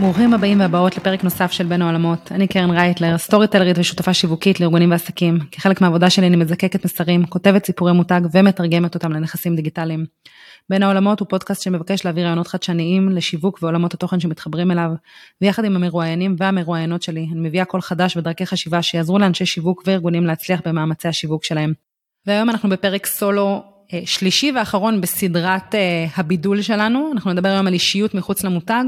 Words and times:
ברוכים 0.00 0.34
הבאים 0.34 0.60
והבאות 0.60 0.96
לפרק 0.96 1.24
נוסף 1.24 1.52
של 1.52 1.66
בין 1.66 1.82
העולמות. 1.82 2.32
אני 2.32 2.48
קרן 2.48 2.70
רייטלר, 2.70 3.18
סטורי 3.18 3.48
טלרית 3.48 3.78
ושותפה 3.78 4.14
שיווקית 4.14 4.60
לארגונים 4.60 4.90
ועסקים. 4.90 5.38
כחלק 5.50 5.80
מהעבודה 5.80 6.10
שלי 6.10 6.26
אני 6.26 6.36
מזקקת 6.36 6.84
מסרים, 6.84 7.26
כותבת 7.26 7.66
סיפורי 7.66 7.92
מותג 7.92 8.20
ומתרגמת 8.32 8.94
אותם 8.94 9.12
לנכסים 9.12 9.56
דיגיטליים. 9.56 10.04
בין 10.70 10.82
העולמות 10.82 11.20
הוא 11.20 11.28
פודקאסט 11.28 11.62
שמבקש 11.62 12.04
להביא 12.04 12.22
רעיונות 12.22 12.46
חדשניים 12.46 13.08
לשיווק 13.08 13.58
ועולמות 13.62 13.94
התוכן 13.94 14.20
שמתחברים 14.20 14.70
אליו, 14.70 14.90
ויחד 15.40 15.64
עם 15.64 15.76
המרואיינים 15.76 16.36
והמרואיינות 16.38 17.02
שלי, 17.02 17.28
אני 17.32 17.40
מביאה 17.40 17.64
קול 17.64 17.80
חדש 17.80 18.16
ודרכי 18.16 18.46
חשיבה 18.46 18.82
שיעזרו 18.82 19.18
לאנשי 19.18 19.46
שיווק 19.46 19.82
וארגונים 19.86 20.26
להצליח 20.26 20.60
במאמצי 20.64 21.08
השיווק 21.08 21.44
שלהם. 21.44 21.72
והיום 22.26 22.50
אנחנו 22.50 22.68
בפרק 22.68 23.06
סולו 23.06 23.62
אה, 23.92 24.00
שלישי 24.04 24.52
ואחרון 24.52 25.00
בסדרת 25.00 25.74
אה, 25.74 26.06
הבידול 26.16 26.62
שלנו, 26.62 27.10
אנחנו 27.12 27.32
נדבר 27.32 27.48
היום 27.48 27.66
על 27.66 27.72
אישיות 27.72 28.14
מחוץ 28.14 28.44
למותג. 28.44 28.84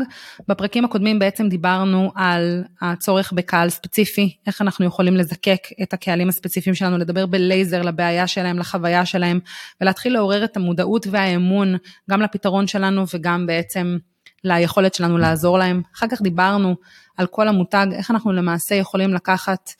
בפרקים 0.48 0.84
הקודמים 0.84 1.18
בעצם 1.18 1.48
דיברנו 1.48 2.12
על 2.14 2.64
הצורך 2.80 3.32
בקהל 3.32 3.70
ספציפי, 3.70 4.36
איך 4.46 4.62
אנחנו 4.62 4.86
יכולים 4.86 5.16
לזקק 5.16 5.58
את 5.82 5.92
הקהלים 5.92 6.28
הספציפיים 6.28 6.74
שלנו, 6.74 6.98
לדבר 6.98 7.26
בלייזר 7.26 7.82
לבעיה 7.82 8.26
שלהם, 8.26 8.58
לחוויה 8.58 9.06
שלהם, 9.06 9.40
ולהתחיל 9.80 10.12
לעורר 10.12 10.44
את 10.44 10.56
המודעות 10.56 11.06
והאמון 11.10 11.76
גם 12.10 12.22
לפתרון 12.22 12.66
שלנו 12.66 13.04
וגם 13.14 13.46
בעצם 13.46 13.96
ליכולת 14.44 14.94
שלנו 14.94 15.18
לעזור 15.18 15.58
להם. 15.58 15.82
אחר 15.96 16.06
כך 16.10 16.22
דיברנו 16.22 16.76
על 17.16 17.26
כל 17.26 17.48
המותג, 17.48 17.86
איך 17.92 18.10
אנחנו 18.10 18.32
למעשה 18.32 18.74
יכולים 18.74 19.14
לקחת 19.14 19.70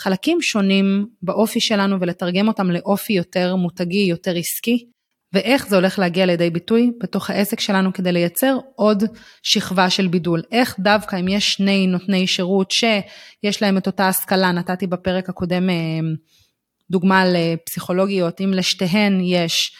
חלקים 0.00 0.42
שונים 0.42 1.06
באופי 1.22 1.60
שלנו 1.60 2.00
ולתרגם 2.00 2.48
אותם 2.48 2.70
לאופי 2.70 3.12
יותר 3.12 3.56
מותגי, 3.56 4.06
יותר 4.08 4.36
עסקי, 4.36 4.86
ואיך 5.32 5.68
זה 5.68 5.76
הולך 5.76 5.98
להגיע 5.98 6.26
לידי 6.26 6.50
ביטוי 6.50 6.90
בתוך 7.00 7.30
העסק 7.30 7.60
שלנו 7.60 7.92
כדי 7.92 8.12
לייצר 8.12 8.58
עוד 8.76 9.04
שכבה 9.42 9.90
של 9.90 10.08
בידול. 10.08 10.42
איך 10.52 10.80
דווקא 10.80 11.20
אם 11.20 11.28
יש 11.28 11.52
שני 11.52 11.86
נותני 11.86 12.26
שירות 12.26 12.70
שיש 12.70 13.62
להם 13.62 13.78
את 13.78 13.86
אותה 13.86 14.08
השכלה, 14.08 14.52
נתתי 14.52 14.86
בפרק 14.86 15.28
הקודם 15.28 15.70
אה, 15.70 15.74
דוגמה 16.90 17.24
לפסיכולוגיות, 17.26 18.40
אם 18.40 18.52
לשתיהן 18.54 19.20
יש 19.22 19.72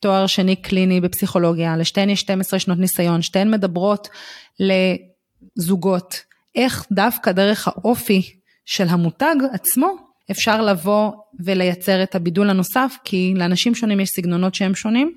תואר 0.00 0.26
שני 0.26 0.56
קליני 0.56 1.00
בפסיכולוגיה, 1.00 1.76
לשתיהן 1.76 2.10
יש 2.10 2.20
12 2.20 2.58
שנות 2.58 2.78
ניסיון, 2.78 3.22
שתיהן 3.22 3.50
מדברות 3.50 4.08
לזוגות, 4.60 6.14
איך 6.54 6.86
דווקא 6.92 7.32
דרך 7.32 7.68
האופי 7.68 8.43
של 8.66 8.88
המותג 8.88 9.34
עצמו, 9.52 9.96
אפשר 10.30 10.62
לבוא 10.62 11.12
ולייצר 11.44 12.02
את 12.02 12.14
הבידול 12.14 12.50
הנוסף, 12.50 12.96
כי 13.04 13.34
לאנשים 13.36 13.74
שונים 13.74 14.00
יש 14.00 14.08
סגנונות 14.08 14.54
שהם 14.54 14.74
שונים, 14.74 15.12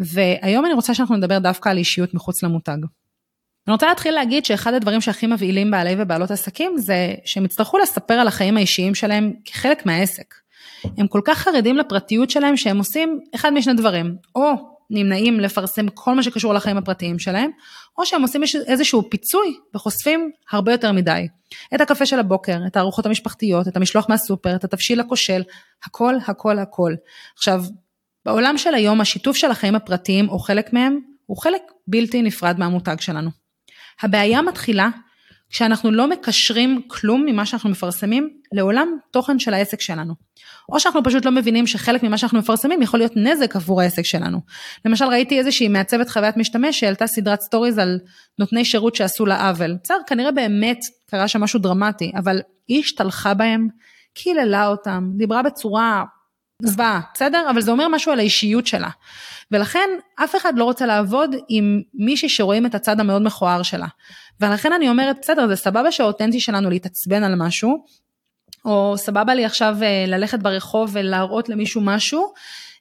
והיום 0.00 0.64
אני 0.64 0.74
רוצה 0.74 0.94
שאנחנו 0.94 1.16
נדבר 1.16 1.38
דווקא 1.38 1.68
על 1.68 1.78
אישיות 1.78 2.14
מחוץ 2.14 2.42
למותג. 2.42 2.78
אני 3.66 3.72
רוצה 3.72 3.86
להתחיל 3.86 4.14
להגיד 4.14 4.44
שאחד 4.44 4.74
הדברים 4.74 5.00
שהכי 5.00 5.26
מבהילים 5.26 5.70
בעלי 5.70 5.94
ובעלות 5.98 6.30
עסקים 6.30 6.78
זה 6.78 7.14
שהם 7.24 7.44
יצטרכו 7.44 7.78
לספר 7.78 8.14
על 8.14 8.28
החיים 8.28 8.56
האישיים 8.56 8.94
שלהם 8.94 9.32
כחלק 9.44 9.86
מהעסק. 9.86 10.34
הם 10.98 11.06
כל 11.06 11.20
כך 11.24 11.38
חרדים 11.38 11.76
לפרטיות 11.76 12.30
שלהם 12.30 12.56
שהם 12.56 12.78
עושים 12.78 13.20
אחד 13.34 13.52
משני 13.52 13.74
דברים, 13.74 14.16
או 14.34 14.73
נמנעים 14.90 15.40
לפרסם 15.40 15.88
כל 15.88 16.14
מה 16.14 16.22
שקשור 16.22 16.54
לחיים 16.54 16.76
הפרטיים 16.76 17.18
שלהם, 17.18 17.50
או 17.98 18.06
שהם 18.06 18.22
עושים 18.22 18.42
איזשהו 18.66 19.10
פיצוי 19.10 19.56
וחושפים 19.74 20.30
הרבה 20.50 20.72
יותר 20.72 20.92
מדי. 20.92 21.28
את 21.74 21.80
הקפה 21.80 22.06
של 22.06 22.18
הבוקר, 22.18 22.58
את 22.66 22.76
הארוחות 22.76 23.06
המשפחתיות, 23.06 23.68
את 23.68 23.76
המשלוח 23.76 24.08
מהסופר, 24.08 24.56
את 24.56 24.64
התבשיל 24.64 25.00
הכושל, 25.00 25.42
הכל, 25.84 26.14
הכל, 26.26 26.58
הכל. 26.58 26.94
עכשיו, 27.36 27.64
בעולם 28.24 28.58
של 28.58 28.74
היום 28.74 29.00
השיתוף 29.00 29.36
של 29.36 29.50
החיים 29.50 29.74
הפרטיים 29.74 30.28
או 30.28 30.38
חלק 30.38 30.72
מהם, 30.72 30.98
הוא 31.26 31.36
חלק 31.36 31.62
בלתי 31.86 32.22
נפרד 32.22 32.58
מהמותג 32.58 32.96
שלנו. 33.00 33.30
הבעיה 34.02 34.42
מתחילה 34.42 34.88
כשאנחנו 35.50 35.90
לא 35.90 36.10
מקשרים 36.10 36.82
כלום 36.88 37.24
ממה 37.26 37.46
שאנחנו 37.46 37.70
מפרסמים 37.70 38.30
לעולם 38.52 38.88
תוכן 39.10 39.38
של 39.38 39.54
העסק 39.54 39.80
שלנו. 39.80 40.14
או 40.68 40.80
שאנחנו 40.80 41.04
פשוט 41.04 41.24
לא 41.24 41.30
מבינים 41.30 41.66
שחלק 41.66 42.02
ממה 42.02 42.18
שאנחנו 42.18 42.38
מפרסמים 42.38 42.82
יכול 42.82 43.00
להיות 43.00 43.12
נזק 43.16 43.56
עבור 43.56 43.80
העסק 43.80 44.02
שלנו. 44.02 44.40
למשל 44.84 45.04
ראיתי 45.04 45.38
איזושהי 45.38 45.68
מעצבת 45.68 46.10
חוויית 46.10 46.36
משתמש 46.36 46.80
שהעלתה 46.80 47.06
סדרת 47.06 47.40
stories 47.40 47.78
על 47.78 47.98
נותני 48.38 48.64
שירות 48.64 48.94
שעשו 48.94 49.26
לה 49.26 49.48
עוול. 49.48 49.76
בסדר, 49.84 49.98
כנראה 50.06 50.32
באמת 50.32 50.78
קרה 51.10 51.28
שם 51.28 51.40
משהו 51.40 51.60
דרמטי, 51.60 52.12
אבל 52.16 52.40
היא 52.68 52.80
השתלחה 52.80 53.34
בהם, 53.34 53.68
קיללה 54.14 54.66
אותם, 54.66 55.10
דיברה 55.16 55.42
בצורה 55.42 56.04
זוועה, 56.62 57.00
בסדר? 57.14 57.50
אבל 57.50 57.60
זה 57.60 57.70
אומר 57.70 57.88
משהו 57.88 58.12
על 58.12 58.18
האישיות 58.18 58.66
שלה. 58.66 58.88
ולכן 59.50 59.88
אף 60.24 60.36
אחד 60.36 60.58
לא 60.58 60.64
רוצה 60.64 60.86
לעבוד 60.86 61.36
עם 61.48 61.80
מישהי 61.94 62.28
שרואים 62.28 62.66
את 62.66 62.74
הצד 62.74 63.00
המאוד 63.00 63.22
מכוער 63.22 63.62
שלה. 63.62 63.86
ולכן 64.40 64.72
אני 64.72 64.88
אומרת, 64.88 65.16
בסדר, 65.22 65.48
זה 65.48 65.56
סבבה 65.56 65.92
שהאותנטי 65.92 66.40
שלנו 66.40 66.70
להתעצבן 66.70 67.22
על 67.22 67.34
משהו, 67.34 67.84
או 68.64 68.94
סבבה 68.96 69.34
לי 69.34 69.44
עכשיו 69.44 69.76
אה, 69.82 70.04
ללכת 70.06 70.38
ברחוב 70.38 70.90
ולהראות 70.92 71.48
למישהו 71.48 71.80
משהו, 71.80 72.32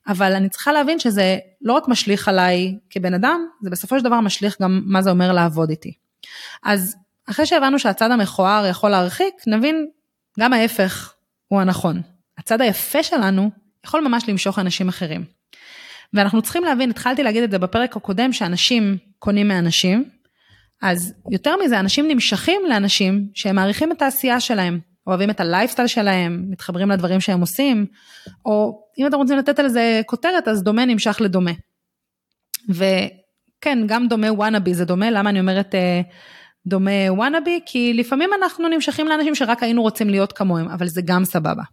אבל 0.08 0.34
אני 0.34 0.50
צריכה 0.50 0.74
להבין 0.74 1.00
שזה 1.00 1.38
לא 1.62 1.74
רק 1.74 1.88
משליך 1.88 2.28
עליי 2.28 2.78
כבן 2.90 3.14
אדם, 3.14 3.46
זה 3.62 3.70
בסופו 3.70 4.00
של 4.00 4.06
דבר 4.06 4.20
משליך 4.20 4.62
גם 4.62 4.82
מה 4.86 5.02
זה 5.02 5.10
אומר 5.10 5.32
לעבוד 5.32 5.70
איתי. 5.70 5.94
אז 6.64 6.96
אחרי 7.30 7.46
שהבנו 7.46 7.80
שהצד 7.80 8.12
המכוער 8.12 8.66
יכול 8.66 8.90
להרחיק, 8.90 9.34
נבין 9.48 9.88
גם 10.40 10.54
ההפך 10.54 11.14
הוא 11.48 11.62
הנכון. 11.62 12.02
הצד 12.38 12.62
היפה 12.62 13.04
שלנו 13.04 13.50
יכול 13.86 14.02
ממש 14.02 14.30
למשוך 14.30 14.60
אנשים 14.60 14.90
אחרים. 14.90 15.26
ואנחנו 16.14 16.42
צריכים 16.42 16.64
להבין, 16.64 16.90
התחלתי 16.90 17.24
להגיד 17.24 17.44
את 17.44 17.52
זה 17.52 17.60
בפרק 17.60 17.98
הקודם, 17.98 18.34
שאנשים 18.34 18.98
קונים 19.20 19.48
מאנשים, 19.48 20.10
אז 20.82 21.14
יותר 21.32 21.56
מזה, 21.64 21.80
אנשים 21.80 22.08
נמשכים 22.08 22.62
לאנשים 22.70 23.28
שהם 23.34 23.56
מעריכים 23.56 23.92
את 23.92 24.02
העשייה 24.02 24.40
שלהם, 24.40 24.80
אוהבים 25.08 25.30
את 25.30 25.40
הלייפסטייל 25.40 25.88
שלהם, 25.88 26.46
מתחברים 26.50 26.90
לדברים 26.90 27.22
שהם 27.22 27.42
עושים, 27.42 27.86
או 28.46 28.84
אם 29.00 29.08
אתם 29.08 29.18
רוצים 29.18 29.38
לתת 29.38 29.60
על 29.60 29.68
זה 29.68 30.02
כותרת, 30.06 30.48
אז 30.48 30.64
דומה 30.64 30.86
נמשך 30.86 31.18
לדומה. 31.22 31.52
וכן, 32.70 33.80
גם 33.88 34.08
דומה 34.08 34.34
וואנאבי 34.34 34.74
זה 34.74 34.86
דומה, 34.86 35.12
למה 35.12 35.30
אני 35.30 35.40
אומרת 35.40 35.76
אה, 35.76 36.02
דומה 36.66 36.92
וואנאבי? 37.10 37.60
כי 37.66 37.94
לפעמים 37.94 38.30
אנחנו 38.42 38.68
נמשכים 38.68 39.08
לאנשים 39.08 39.36
שרק 39.36 39.64
היינו 39.64 39.82
רוצים 39.82 40.10
להיות 40.10 40.34
כמוהם, 40.34 40.70
אבל 40.70 40.88
זה 40.88 41.02
גם 41.06 41.26
סבבה. 41.26 41.64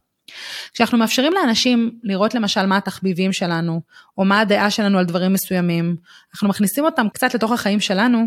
כשאנחנו 0.72 0.98
מאפשרים 0.98 1.32
לאנשים 1.32 1.98
לראות 2.02 2.34
למשל 2.34 2.66
מה 2.66 2.76
התחביבים 2.76 3.32
שלנו, 3.32 3.80
או 4.19 4.24
מה 4.24 4.40
הדעה 4.40 4.70
שלנו 4.70 4.98
על 4.98 5.04
דברים 5.04 5.32
מסוימים, 5.32 5.96
אנחנו 6.34 6.48
מכניסים 6.48 6.84
אותם 6.84 7.08
קצת 7.08 7.34
לתוך 7.34 7.52
החיים 7.52 7.80
שלנו, 7.80 8.26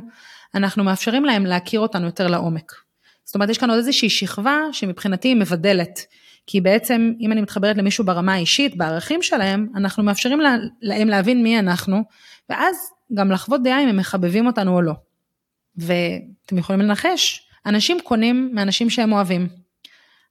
אנחנו 0.56 0.84
מאפשרים 0.84 1.26
להם 1.26 1.46
להכיר 1.46 1.80
אותנו 1.80 2.06
יותר 2.06 2.28
לעומק. 2.28 2.83
זאת 3.26 3.36
אומרת, 3.36 3.50
יש 3.50 3.58
כאן 3.58 3.70
עוד 3.70 3.78
איזושהי 3.78 4.10
שכבה 4.10 4.60
שמבחינתי 4.72 5.28
היא 5.28 5.36
מבדלת. 5.36 6.00
כי 6.48 6.62
בעצם, 6.62 7.14
אם 7.20 7.32
אני 7.32 7.42
מתחברת 7.42 7.78
למישהו 7.78 8.06
ברמה 8.06 8.34
האישית, 8.34 8.78
בערכים 8.78 9.22
שלהם, 9.22 9.68
אנחנו 9.76 10.04
מאפשרים 10.04 10.40
להם 10.82 11.08
להבין 11.08 11.44
מי 11.44 11.60
אנחנו, 11.60 12.04
ואז 12.50 12.76
גם 13.14 13.32
לחוות 13.32 13.64
דעה 13.64 13.84
אם 13.84 13.88
הם 13.88 13.98
מחבבים 13.98 14.48
אותנו 14.48 14.76
או 14.76 14.82
לא. 14.82 14.94
ואתם 15.78 16.58
יכולים 16.58 16.82
לנחש, 16.82 17.48
אנשים 17.66 17.98
קונים 18.04 18.50
מאנשים 18.54 18.90
שהם 18.90 19.14
אוהבים. 19.14 19.48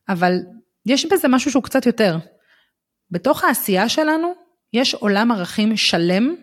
אבל 0.09 0.33
יש 0.87 1.07
בזה 1.07 1.29
משהו 1.29 1.51
שהוא 1.51 1.63
קצת 1.63 1.87
יותר. 1.87 2.19
בתוך 3.11 3.45
העשייה 3.45 3.89
שלנו, 3.89 4.33
יש 4.73 4.95
עולם 4.95 5.33
ערכים 5.33 5.77
שלם, 5.77 6.35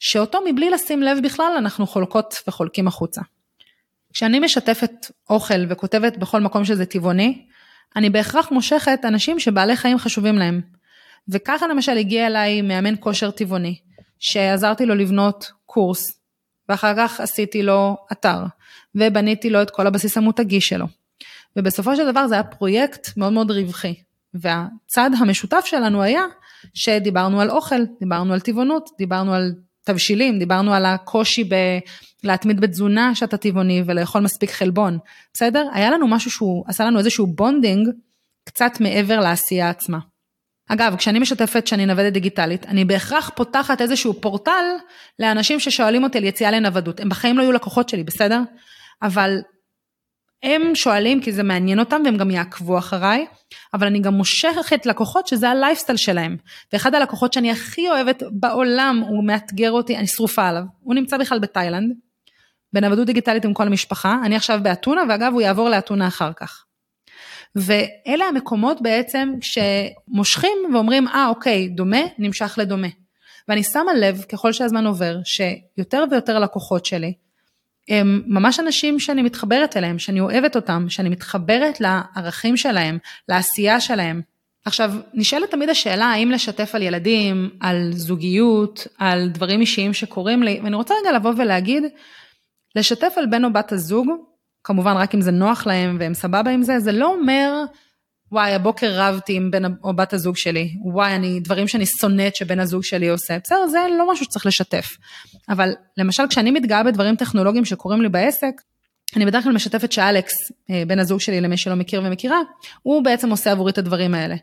שאותו 0.00 0.38
מבלי 0.46 0.70
לשים 0.70 1.02
לב 1.02 1.18
בכלל 1.24 1.52
אנחנו 1.58 1.86
חולקות 1.86 2.34
וחולקים 2.48 2.88
החוצה. 2.88 3.20
כשאני 4.12 4.40
משתפת 4.40 4.92
אוכל 5.30 5.64
וכותבת 5.68 6.16
בכל 6.16 6.40
מקום 6.40 6.64
שזה 6.64 6.86
טבעוני, 6.86 7.46
אני 7.96 8.10
בהכרח 8.10 8.50
מושכת 8.50 9.00
אנשים 9.04 9.40
שבעלי 9.40 9.76
חיים 9.76 9.98
חשובים 9.98 10.38
להם. 10.38 10.60
וככה 11.28 11.66
למשל 11.66 11.98
הגיע 11.98 12.26
אליי 12.26 12.62
מאמן 12.62 12.94
כושר 13.00 13.30
טבעוני, 13.30 13.78
שעזרתי 14.18 14.86
לו 14.86 14.94
לבנות 14.94 15.52
קורס, 15.66 16.20
ואחר 16.68 16.94
כך 16.96 17.20
עשיתי 17.20 17.62
לו 17.62 17.96
אתר, 18.12 18.44
ובניתי 18.94 19.50
לו 19.50 19.62
את 19.62 19.70
כל 19.70 19.86
הבסיס 19.86 20.16
המותגי 20.16 20.60
שלו. 20.60 20.86
ובסופו 21.56 21.96
של 21.96 22.10
דבר 22.10 22.26
זה 22.26 22.34
היה 22.34 22.42
פרויקט 22.42 23.16
מאוד 23.16 23.32
מאוד 23.32 23.50
רווחי. 23.50 23.94
והצד 24.34 25.10
המשותף 25.20 25.62
שלנו 25.64 26.02
היה 26.02 26.22
שדיברנו 26.74 27.40
על 27.40 27.50
אוכל, 27.50 27.84
דיברנו 28.00 28.32
על 28.32 28.40
טבעונות, 28.40 28.90
דיברנו 28.98 29.34
על 29.34 29.52
תבשילים, 29.84 30.38
דיברנו 30.38 30.74
על 30.74 30.86
הקושי 30.86 31.44
ב... 31.44 31.54
להתמיד 32.24 32.60
בתזונה 32.60 33.14
שאתה 33.14 33.36
טבעוני 33.36 33.82
ולאכול 33.86 34.20
מספיק 34.22 34.50
חלבון, 34.50 34.98
בסדר? 35.34 35.68
היה 35.72 35.90
לנו 35.90 36.08
משהו 36.08 36.30
שהוא 36.30 36.64
עשה 36.68 36.84
לנו 36.84 36.98
איזשהו 36.98 37.26
bonding 37.26 37.88
קצת 38.44 38.72
מעבר 38.80 39.20
לעשייה 39.20 39.70
עצמה. 39.70 39.98
אגב, 40.68 40.96
כשאני 40.96 41.18
משתפת 41.18 41.66
שאני 41.66 41.86
נוודת 41.86 42.12
דיגיטלית, 42.12 42.66
אני 42.66 42.84
בהכרח 42.84 43.30
פותחת 43.34 43.80
איזשהו 43.80 44.20
פורטל 44.20 44.64
לאנשים 45.18 45.60
ששואלים 45.60 46.04
אותי 46.04 46.18
על 46.18 46.24
יציאה 46.24 46.50
לנוודות. 46.50 47.00
הם 47.00 47.08
בחיים 47.08 47.38
לא 47.38 47.42
יהיו 47.42 47.52
לקוחות 47.52 47.88
שלי, 47.88 48.04
בסדר? 48.04 48.40
אבל 49.02 49.38
הם 50.42 50.74
שואלים 50.74 51.20
כי 51.20 51.32
זה 51.32 51.42
מעניין 51.42 51.78
אותם 51.78 52.02
והם 52.04 52.16
גם 52.16 52.30
יעקבו 52.30 52.78
אחריי, 52.78 53.26
אבל 53.74 53.86
אני 53.86 54.00
גם 54.00 54.14
מושכת 54.14 54.86
לקוחות 54.86 55.26
שזה 55.26 55.48
הלייפסטייל 55.48 55.96
שלהם. 55.96 56.36
ואחד 56.72 56.94
הלקוחות 56.94 57.32
שאני 57.32 57.50
הכי 57.50 57.90
אוהבת 57.90 58.22
בעולם, 58.30 59.02
הוא 59.08 59.24
מאתגר 59.24 59.70
אותי, 59.70 59.96
אני 59.96 60.06
שרופה 60.06 60.48
עליו. 60.48 60.62
הוא 60.80 60.94
נמצא 60.94 61.16
בכלל 61.16 61.38
בתאילנד, 61.38 61.92
בנוודות 62.72 63.06
דיגיטלית 63.06 63.44
עם 63.44 63.54
כל 63.54 63.66
המשפחה, 63.66 64.16
אני 64.24 64.36
עכשיו 64.36 64.60
באתונה, 64.62 65.02
ואגב 65.08 65.32
הוא 65.32 65.40
יעבור 65.40 65.68
לאתונה 65.68 66.06
אחר 66.08 66.32
כך. 66.32 66.64
ואלה 67.56 68.24
המקומות 68.24 68.82
בעצם 68.82 69.32
שמושכים 69.40 70.58
ואומרים, 70.74 71.08
אה 71.08 71.28
אוקיי, 71.28 71.68
דומה, 71.68 72.00
נמשך 72.18 72.54
לדומה. 72.58 72.88
ואני 73.48 73.62
שמה 73.62 73.94
לב 73.94 74.24
ככל 74.32 74.52
שהזמן 74.52 74.86
עובר, 74.86 75.16
שיותר 75.24 76.04
ויותר 76.10 76.38
לקוחות 76.38 76.86
שלי, 76.86 77.14
הם 77.88 78.22
ממש 78.26 78.60
אנשים 78.60 79.00
שאני 79.00 79.22
מתחברת 79.22 79.76
אליהם, 79.76 79.98
שאני 79.98 80.20
אוהבת 80.20 80.56
אותם, 80.56 80.86
שאני 80.88 81.08
מתחברת 81.08 81.80
לערכים 81.80 82.56
שלהם, 82.56 82.98
לעשייה 83.28 83.80
שלהם. 83.80 84.20
עכשיו, 84.64 84.92
נשאלת 85.14 85.50
תמיד 85.50 85.68
השאלה 85.68 86.04
האם 86.04 86.30
לשתף 86.30 86.74
על 86.74 86.82
ילדים, 86.82 87.50
על 87.60 87.90
זוגיות, 87.92 88.86
על 88.98 89.28
דברים 89.28 89.60
אישיים 89.60 89.92
שקורים 89.92 90.42
לי, 90.42 90.60
ואני 90.64 90.76
רוצה 90.76 90.94
רגע 91.00 91.12
לבוא 91.12 91.32
ולהגיד, 91.36 91.82
לשתף 92.76 93.12
על 93.16 93.26
בן 93.26 93.44
או 93.44 93.52
בת 93.52 93.72
הזוג, 93.72 94.08
כמובן 94.64 94.96
רק 94.96 95.14
אם 95.14 95.20
זה 95.20 95.30
נוח 95.30 95.66
להם 95.66 95.96
והם 96.00 96.14
סבבה 96.14 96.50
עם 96.50 96.62
זה, 96.62 96.78
זה 96.78 96.92
לא 96.92 97.06
אומר 97.06 97.64
וואי, 98.32 98.54
הבוקר 98.54 98.92
רבתי 98.94 99.36
עם 99.36 99.50
בן 99.50 99.62
או 99.84 99.96
בת 99.96 100.12
הזוג 100.12 100.36
שלי, 100.36 100.74
וואי, 100.84 101.14
אני, 101.14 101.40
דברים 101.40 101.68
שאני 101.68 101.86
שונאת 101.86 102.36
שבן 102.36 102.60
הזוג 102.60 102.84
שלי 102.84 103.08
עושה, 103.08 103.38
בסדר, 103.44 103.66
זה 103.66 103.78
לא 103.98 104.12
משהו 104.12 104.24
שצריך 104.24 104.46
לשתף. 104.46 104.88
אבל 105.48 105.72
למשל, 105.96 106.22
כשאני 106.28 106.50
מתגאה 106.50 106.82
בדברים 106.82 107.16
טכנולוגיים 107.16 107.64
שקורים 107.64 108.02
לי 108.02 108.08
בעסק, 108.08 108.52
אני 109.16 109.26
בדרך 109.26 109.44
כלל 109.44 109.52
משתפת 109.52 109.92
שאלכס, 109.92 110.32
אה, 110.70 110.82
בן 110.86 110.98
הזוג 110.98 111.20
שלי, 111.20 111.40
למי 111.40 111.56
שלא 111.56 111.74
מכיר 111.74 112.02
ומכירה, 112.04 112.38
הוא 112.82 113.04
בעצם 113.04 113.30
עושה 113.30 113.52
עבורי 113.52 113.72
את 113.72 113.78
הדברים 113.78 114.14
האלה. 114.14 114.36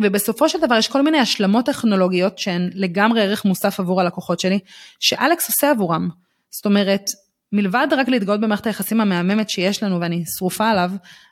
ובסופו 0.00 0.48
של 0.48 0.60
דבר 0.60 0.74
יש 0.74 0.88
כל 0.88 1.02
מיני 1.02 1.18
השלמות 1.18 1.66
טכנולוגיות 1.66 2.38
שהן 2.38 2.70
לגמרי 2.74 3.22
ערך 3.22 3.44
מוסף 3.44 3.80
עבור 3.80 4.00
הלקוחות 4.00 4.40
שלי, 4.40 4.58
שאלכס 5.00 5.48
עושה 5.48 5.70
עבורם. 5.70 6.08
זאת 6.50 6.66
אומרת, 6.66 7.04
מלבד 7.52 7.86
רק 7.90 8.08
להתגאות 8.08 8.40
במערכת 8.40 8.66
היחסים 8.66 9.00
המהממת 9.00 9.50
שיש 9.50 9.82
לנו 9.82 10.00
ואני 10.00 10.24
שרופה 10.38 10.68
עליו, 10.68 10.90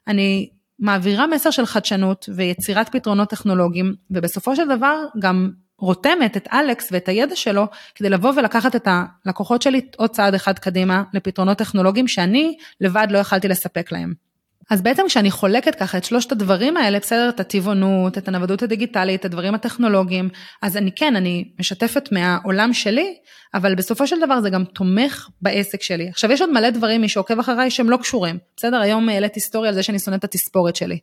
אני 0.08 0.50
מעבירה 0.80 1.26
מסר 1.26 1.50
של 1.50 1.66
חדשנות 1.66 2.28
ויצירת 2.34 2.88
פתרונות 2.88 3.28
טכנולוגיים, 3.30 3.94
ובסופו 4.10 4.56
של 4.56 4.68
דבר 4.76 5.04
גם 5.18 5.50
רותמת 5.78 6.36
את 6.36 6.48
אלכס 6.52 6.88
ואת 6.92 7.08
הידע 7.08 7.36
שלו 7.36 7.66
כדי 7.94 8.10
לבוא 8.10 8.32
ולקחת 8.36 8.76
את 8.76 8.88
הלקוחות 9.24 9.62
שלי 9.62 9.80
עוד 9.96 10.10
צעד 10.10 10.34
אחד 10.34 10.58
קדימה 10.58 11.02
לפתרונות 11.14 11.58
טכנולוגיים 11.58 12.08
שאני 12.08 12.56
לבד 12.80 13.06
לא 13.10 13.18
יכלתי 13.18 13.48
לספק 13.48 13.92
להם. 13.92 14.29
אז 14.70 14.82
בעצם 14.82 15.02
כשאני 15.06 15.30
חולקת 15.30 15.74
ככה 15.74 15.98
את 15.98 16.04
שלושת 16.04 16.32
הדברים 16.32 16.76
האלה, 16.76 16.98
בסדר, 16.98 17.28
את 17.28 17.40
הטבעונות, 17.40 18.18
את 18.18 18.28
הנוודות 18.28 18.62
הדיגיטלית, 18.62 19.20
את 19.20 19.24
הדברים 19.24 19.54
הטכנולוגיים, 19.54 20.28
אז 20.62 20.76
אני 20.76 20.92
כן, 20.92 21.16
אני 21.16 21.44
משתפת 21.58 22.12
מהעולם 22.12 22.72
שלי, 22.72 23.14
אבל 23.54 23.74
בסופו 23.74 24.06
של 24.06 24.20
דבר 24.20 24.40
זה 24.40 24.50
גם 24.50 24.64
תומך 24.64 25.28
בעסק 25.42 25.82
שלי. 25.82 26.08
עכשיו 26.08 26.32
יש 26.32 26.40
עוד 26.40 26.50
מלא 26.50 26.70
דברים, 26.70 27.00
מי 27.00 27.08
שעוקב 27.08 27.38
אחריי, 27.38 27.70
שהם 27.70 27.90
לא 27.90 27.96
קשורים, 27.96 28.38
בסדר? 28.56 28.80
היום 28.80 29.08
העליתי 29.08 29.40
היסטוריה 29.40 29.68
על 29.68 29.74
זה 29.74 29.82
שאני 29.82 29.98
שונאת 29.98 30.18
את 30.18 30.24
התספורת 30.24 30.76
שלי. 30.76 30.98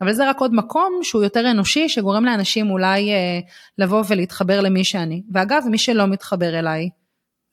אבל 0.00 0.12
זה 0.12 0.28
רק 0.28 0.40
עוד 0.40 0.54
מקום 0.54 1.00
שהוא 1.02 1.22
יותר 1.22 1.50
אנושי, 1.50 1.88
שגורם 1.88 2.24
לאנשים 2.24 2.70
אולי 2.70 3.12
אה, 3.12 3.40
לבוא 3.78 4.04
ולהתחבר 4.08 4.60
למי 4.60 4.84
שאני. 4.84 5.22
ואגב, 5.32 5.62
מי 5.70 5.78
שלא 5.78 6.06
מתחבר 6.06 6.58
אליי, 6.58 6.88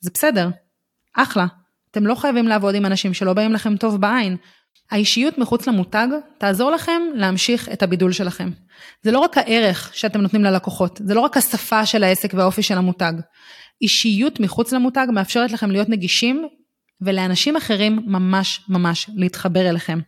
זה 0.00 0.10
בסדר, 0.14 0.48
אחלה. 1.14 1.46
אתם 1.90 2.06
לא 2.06 2.14
חייבים 2.14 2.48
לעבוד 2.48 2.74
עם 2.74 2.86
אנשים 2.86 3.14
שלא 3.14 3.32
באים 3.32 3.52
לכם 3.52 3.76
טוב 3.76 4.00
בעין. 4.00 4.36
האישיות 4.92 5.38
מחוץ 5.38 5.66
למותג 5.66 6.06
תעזור 6.38 6.70
לכם 6.70 7.02
להמשיך 7.14 7.68
את 7.68 7.82
הבידול 7.82 8.12
שלכם. 8.12 8.50
זה 9.02 9.10
לא 9.10 9.18
רק 9.18 9.38
הערך 9.38 9.90
שאתם 9.94 10.20
נותנים 10.20 10.44
ללקוחות, 10.44 11.00
זה 11.04 11.14
לא 11.14 11.20
רק 11.20 11.36
השפה 11.36 11.86
של 11.86 12.04
העסק 12.04 12.34
והאופי 12.34 12.62
של 12.62 12.78
המותג. 12.78 13.12
אישיות 13.82 14.40
מחוץ 14.40 14.72
למותג 14.72 15.06
מאפשרת 15.12 15.52
לכם 15.52 15.70
להיות 15.70 15.88
נגישים 15.88 16.48
ולאנשים 17.00 17.56
אחרים 17.56 18.00
ממש 18.06 18.60
ממש 18.68 19.10
להתחבר 19.16 19.68
אליכם. 19.68 19.98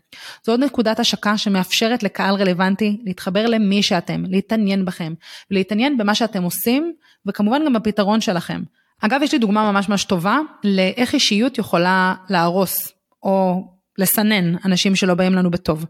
זו 0.46 0.52
עוד 0.52 0.60
נקודת 0.60 1.00
השקה 1.00 1.38
שמאפשרת 1.38 2.02
לקהל 2.02 2.34
רלוונטי 2.34 3.00
להתחבר 3.04 3.46
למי 3.46 3.82
שאתם, 3.82 4.24
להתעניין 4.28 4.84
בכם, 4.84 5.14
ולהתעניין 5.50 5.98
במה 5.98 6.14
שאתם 6.14 6.42
עושים, 6.42 6.92
וכמובן 7.26 7.64
גם 7.64 7.72
בפתרון 7.72 8.20
שלכם. 8.20 8.62
אגב, 9.00 9.22
יש 9.22 9.32
לי 9.32 9.38
דוגמה 9.38 9.72
ממש 9.72 9.88
ממש 9.88 10.04
טובה 10.04 10.38
לאיך 10.64 11.14
אישיות 11.14 11.58
יכולה 11.58 12.14
להרוס, 12.28 12.92
או 13.22 13.73
לסנן 13.98 14.56
אנשים 14.64 14.96
שלא 14.96 15.14
באים 15.14 15.32
לנו 15.32 15.50
בטוב. 15.50 15.86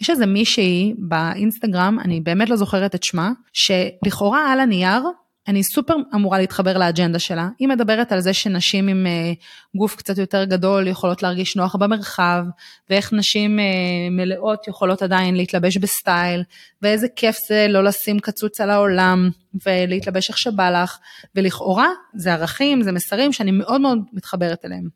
יש 0.00 0.10
איזה 0.10 0.26
מישהי 0.26 0.94
באינסטגרם, 0.98 1.98
אני 2.04 2.20
באמת 2.20 2.50
לא 2.50 2.56
זוכרת 2.56 2.94
את 2.94 3.02
שמה, 3.02 3.32
שלכאורה 3.52 4.52
על 4.52 4.60
הנייר, 4.60 5.02
אני 5.48 5.62
סופר 5.62 5.94
אמורה 6.14 6.38
להתחבר 6.38 6.78
לאג'נדה 6.78 7.18
שלה. 7.18 7.48
היא 7.58 7.68
מדברת 7.68 8.12
על 8.12 8.20
זה 8.20 8.32
שנשים 8.32 8.88
עם 8.88 9.06
אה, 9.06 9.76
גוף 9.78 9.96
קצת 9.96 10.18
יותר 10.18 10.44
גדול 10.44 10.86
יכולות 10.86 11.22
להרגיש 11.22 11.56
נוח 11.56 11.76
במרחב, 11.76 12.44
ואיך 12.90 13.12
נשים 13.12 13.58
אה, 13.58 13.62
מלאות 14.10 14.68
יכולות 14.68 15.02
עדיין 15.02 15.36
להתלבש 15.36 15.76
בסטייל, 15.76 16.42
ואיזה 16.82 17.06
כיף 17.16 17.36
זה 17.48 17.66
לא 17.68 17.84
לשים 17.84 18.18
קצוץ 18.20 18.60
על 18.60 18.70
העולם, 18.70 19.30
ולהתלבש 19.66 20.28
איך 20.28 20.38
שבא 20.38 20.70
לך, 20.70 20.98
ולכאורה 21.34 21.88
זה 22.14 22.32
ערכים, 22.32 22.82
זה 22.82 22.92
מסרים 22.92 23.32
שאני 23.32 23.50
מאוד 23.50 23.80
מאוד 23.80 23.98
מתחברת 24.12 24.64
אליהם. 24.64 24.88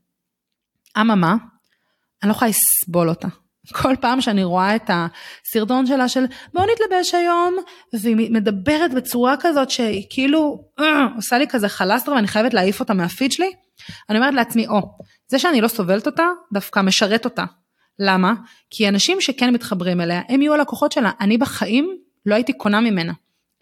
אממה, 1.01 1.37
אני 2.25 2.29
לא 2.29 2.35
יכולה 2.35 2.51
לסבול 2.51 3.09
אותה. 3.09 3.29
כל 3.73 3.95
פעם 4.01 4.21
שאני 4.21 4.45
רואה 4.45 4.77
את 4.77 4.91
הסרטון 4.91 5.87
שלה 5.87 6.09
של 6.09 6.25
בוא 6.55 6.63
נתלבש 6.63 7.15
היום, 7.15 7.57
והיא 7.93 8.31
מדברת 8.31 8.95
בצורה 8.95 9.35
כזאת 9.41 9.71
שהיא 9.71 10.07
כאילו 10.11 10.65
אה, 10.81 11.07
עושה 11.17 11.39
לי 11.39 11.47
כזה 11.49 11.69
חלסטר 11.69 12.13
ואני 12.13 12.29
חייבת 12.29 12.55
להעיף 12.55 12.81
אותה 12.81 12.95
מהפיד 12.95 13.33
שלי, 13.33 13.53
אני 14.11 14.19
אומרת 14.19 14.35
לעצמי, 14.35 14.67
או, 14.67 14.81
זה 15.29 15.39
שאני 15.39 15.61
לא 15.61 15.69
סובלת 15.69 16.07
אותה, 16.07 16.27
דווקא 16.53 16.81
משרת 16.81 17.25
אותה. 17.25 17.45
למה? 17.99 18.35
כי 18.71 18.89
אנשים 18.89 19.21
שכן 19.21 19.55
מתחברים 19.55 20.01
אליה, 20.01 20.21
הם 20.29 20.43
יהיו 20.43 20.55
הלקוחות 20.55 20.93
שלה. 20.93 21.11
אני 21.21 21.39
בחיים 21.39 21.97
לא 22.27 22.35
הייתי 22.35 22.53
קונה 22.53 22.81
ממנה. 22.81 23.13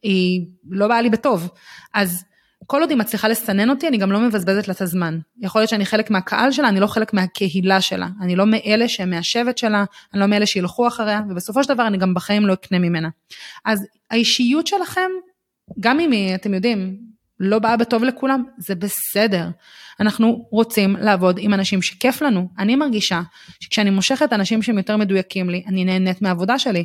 היא 0.02 0.46
לא 0.70 0.88
באה 0.88 1.02
לי 1.02 1.10
בטוב. 1.10 1.48
אז 1.94 2.24
כל 2.66 2.80
עוד 2.80 2.90
היא 2.90 2.98
מצליחה 2.98 3.28
לסנן 3.28 3.70
אותי, 3.70 3.88
אני 3.88 3.98
גם 3.98 4.12
לא 4.12 4.20
מבזבזת 4.20 4.68
לה 4.68 4.74
את 4.74 4.80
הזמן. 4.80 5.18
יכול 5.40 5.60
להיות 5.60 5.70
שאני 5.70 5.86
חלק 5.86 6.10
מהקהל 6.10 6.52
שלה, 6.52 6.68
אני 6.68 6.80
לא 6.80 6.86
חלק 6.86 7.14
מהקהילה 7.14 7.80
שלה. 7.80 8.08
אני 8.20 8.36
לא 8.36 8.46
מאלה 8.46 8.88
שהם 8.88 9.10
מהשבט 9.10 9.58
שלה, 9.58 9.84
אני 10.12 10.20
לא 10.20 10.26
מאלה 10.26 10.46
שילכו 10.46 10.88
אחריה, 10.88 11.20
ובסופו 11.30 11.64
של 11.64 11.74
דבר 11.74 11.86
אני 11.86 11.98
גם 11.98 12.14
בחיים 12.14 12.46
לא 12.46 12.52
אקנה 12.52 12.78
ממנה. 12.78 13.08
אז 13.64 13.86
האישיות 14.10 14.66
שלכם, 14.66 15.10
גם 15.80 16.00
אם 16.00 16.10
היא, 16.10 16.34
אתם 16.34 16.54
יודעים, 16.54 16.96
לא 17.40 17.58
באה 17.58 17.76
בטוב 17.76 18.04
לכולם, 18.04 18.44
זה 18.58 18.74
בסדר. 18.74 19.48
אנחנו 20.00 20.48
רוצים 20.50 20.96
לעבוד 20.96 21.38
עם 21.40 21.54
אנשים 21.54 21.82
שכיף 21.82 22.22
לנו. 22.22 22.48
אני 22.58 22.76
מרגישה 22.76 23.22
שכשאני 23.60 23.90
מושכת 23.90 24.32
אנשים 24.32 24.62
שהם 24.62 24.78
יותר 24.78 24.96
מדויקים 24.96 25.50
לי, 25.50 25.62
אני 25.66 25.84
נהנית 25.84 26.22
מהעבודה 26.22 26.58
שלי. 26.58 26.84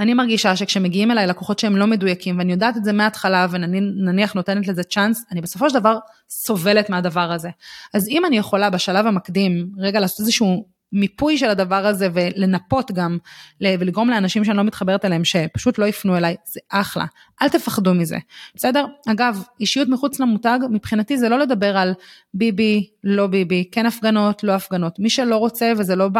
אני 0.00 0.14
מרגישה 0.14 0.56
שכשמגיעים 0.56 1.10
אליי 1.10 1.26
לקוחות 1.26 1.58
שהם 1.58 1.76
לא 1.76 1.86
מדויקים, 1.86 2.38
ואני 2.38 2.52
יודעת 2.52 2.76
את 2.76 2.84
זה 2.84 2.92
מההתחלה, 2.92 3.46
ונניח 3.50 4.32
נותנת 4.32 4.68
לזה 4.68 4.82
צ'אנס, 4.82 5.24
אני 5.32 5.40
בסופו 5.40 5.70
של 5.70 5.78
דבר 5.80 5.98
סובלת 6.30 6.90
מהדבר 6.90 7.32
הזה. 7.32 7.50
אז 7.94 8.08
אם 8.08 8.24
אני 8.24 8.38
יכולה 8.38 8.70
בשלב 8.70 9.06
המקדים, 9.06 9.70
רגע 9.78 10.00
לעשות 10.00 10.20
איזשהו 10.20 10.66
מיפוי 10.92 11.38
של 11.38 11.48
הדבר 11.48 11.86
הזה 11.86 12.08
ולנפות 12.12 12.90
גם, 12.92 13.18
ולגרום 13.62 14.10
לאנשים 14.10 14.44
שאני 14.44 14.56
לא 14.56 14.64
מתחברת 14.64 15.04
אליהם, 15.04 15.24
שפשוט 15.24 15.78
לא 15.78 15.86
יפנו 15.86 16.16
אליי, 16.16 16.36
זה 16.44 16.60
אחלה. 16.70 17.04
אל 17.42 17.48
תפחדו 17.48 17.94
מזה, 17.94 18.18
בסדר? 18.54 18.86
אגב, 19.08 19.42
אישיות 19.60 19.88
מחוץ 19.88 20.20
למותג, 20.20 20.58
מבחינתי 20.70 21.18
זה 21.18 21.28
לא 21.28 21.38
לדבר 21.38 21.76
על 21.76 21.94
ביבי, 22.34 22.88
לא 23.04 23.26
ביבי, 23.26 23.68
כן 23.72 23.86
הפגנות, 23.86 24.44
לא 24.44 24.52
הפגנות. 24.52 24.98
מי 24.98 25.10
שלא 25.10 25.36
רוצה 25.36 25.72
וזה 25.78 25.96
לא 25.96 26.08
ב... 26.12 26.18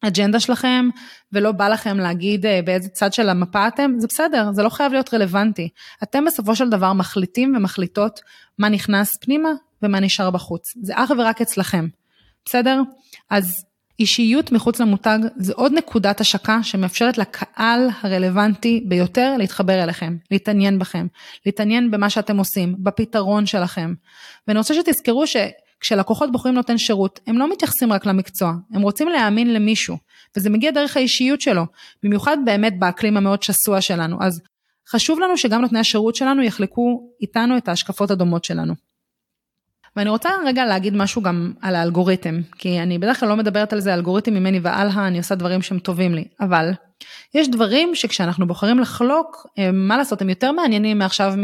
אג'נדה 0.00 0.40
שלכם 0.40 0.88
ולא 1.32 1.52
בא 1.52 1.68
לכם 1.68 1.98
להגיד 1.98 2.46
אה, 2.46 2.60
באיזה 2.64 2.88
צד 2.88 3.12
של 3.12 3.28
המפה 3.28 3.68
אתם, 3.68 3.90
זה 3.98 4.06
בסדר, 4.06 4.52
זה 4.52 4.62
לא 4.62 4.68
חייב 4.68 4.92
להיות 4.92 5.14
רלוונטי. 5.14 5.68
אתם 6.02 6.24
בסופו 6.24 6.56
של 6.56 6.70
דבר 6.70 6.92
מחליטים 6.92 7.54
ומחליטות 7.56 8.20
מה 8.58 8.68
נכנס 8.68 9.16
פנימה 9.20 9.48
ומה 9.82 10.00
נשאר 10.00 10.30
בחוץ. 10.30 10.74
זה 10.82 10.92
אך 10.96 11.10
ורק 11.18 11.40
אצלכם, 11.40 11.88
בסדר? 12.44 12.82
אז 13.30 13.64
אישיות 13.98 14.52
מחוץ 14.52 14.80
למותג 14.80 15.18
זה 15.36 15.52
עוד 15.56 15.72
נקודת 15.72 16.20
השקה 16.20 16.62
שמאפשרת 16.62 17.18
לקהל 17.18 17.88
הרלוונטי 18.02 18.84
ביותר 18.88 19.36
להתחבר 19.38 19.82
אליכם, 19.82 20.16
להתעניין 20.30 20.78
בכם, 20.78 21.06
להתעניין 21.46 21.90
במה 21.90 22.10
שאתם 22.10 22.38
עושים, 22.38 22.74
בפתרון 22.78 23.46
שלכם. 23.46 23.94
ואני 24.48 24.58
רוצה 24.58 24.74
שתזכרו 24.74 25.26
ש... 25.26 25.36
כשלקוחות 25.80 26.32
בוחרים 26.32 26.54
נותן 26.54 26.78
שירות, 26.78 27.20
הם 27.26 27.38
לא 27.38 27.52
מתייחסים 27.52 27.92
רק 27.92 28.06
למקצוע, 28.06 28.52
הם 28.72 28.82
רוצים 28.82 29.08
להאמין 29.08 29.54
למישהו, 29.54 29.96
וזה 30.36 30.50
מגיע 30.50 30.70
דרך 30.70 30.96
האישיות 30.96 31.40
שלו, 31.40 31.62
במיוחד 32.02 32.36
באמת 32.44 32.78
באקלים 32.78 33.16
המאוד 33.16 33.42
שסוע 33.42 33.80
שלנו. 33.80 34.16
אז 34.20 34.40
חשוב 34.90 35.20
לנו 35.20 35.36
שגם 35.36 35.60
נותני 35.60 35.78
השירות 35.78 36.14
שלנו 36.14 36.42
יחלקו 36.42 37.10
איתנו 37.22 37.56
את 37.56 37.68
ההשקפות 37.68 38.10
הדומות 38.10 38.44
שלנו. 38.44 38.74
ואני 39.98 40.10
רוצה 40.10 40.30
רגע 40.46 40.64
להגיד 40.64 40.96
משהו 40.96 41.22
גם 41.22 41.52
על 41.60 41.74
האלגוריתם, 41.74 42.40
כי 42.58 42.80
אני 42.80 42.98
בדרך 42.98 43.20
כלל 43.20 43.28
לא 43.28 43.36
מדברת 43.36 43.72
על 43.72 43.80
זה 43.80 43.94
אלגוריתם 43.94 44.34
ממני 44.34 44.60
והלאה, 44.60 45.06
אני 45.06 45.18
עושה 45.18 45.34
דברים 45.34 45.62
שהם 45.62 45.78
טובים 45.78 46.14
לי, 46.14 46.24
אבל 46.40 46.70
יש 47.34 47.48
דברים 47.48 47.94
שכשאנחנו 47.94 48.46
בוחרים 48.46 48.78
לחלוק, 48.78 49.46
אה, 49.58 49.72
מה 49.72 49.96
לעשות, 49.96 50.22
הם 50.22 50.28
יותר 50.28 50.52
מעניינים 50.52 50.98
מעכשיו 50.98 51.34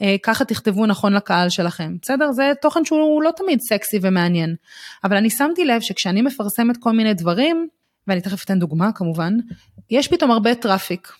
מככה 0.00 0.44
תכתבו 0.44 0.86
נכון 0.86 1.12
לקהל 1.12 1.48
שלכם, 1.48 1.96
בסדר? 2.02 2.32
זה 2.32 2.52
תוכן 2.62 2.84
שהוא 2.84 3.22
לא 3.22 3.30
תמיד 3.36 3.60
סקסי 3.60 3.98
ומעניין, 4.02 4.54
אבל 5.04 5.16
אני 5.16 5.30
שמתי 5.30 5.64
לב 5.64 5.80
שכשאני 5.80 6.22
מפרסמת 6.22 6.76
כל 6.76 6.92
מיני 6.92 7.14
דברים, 7.14 7.68
ואני 8.06 8.20
תכף 8.20 8.44
אתן 8.44 8.58
דוגמה 8.58 8.92
כמובן, 8.92 9.34
יש 9.90 10.08
פתאום 10.08 10.30
הרבה 10.30 10.54
traffic. 10.54 11.12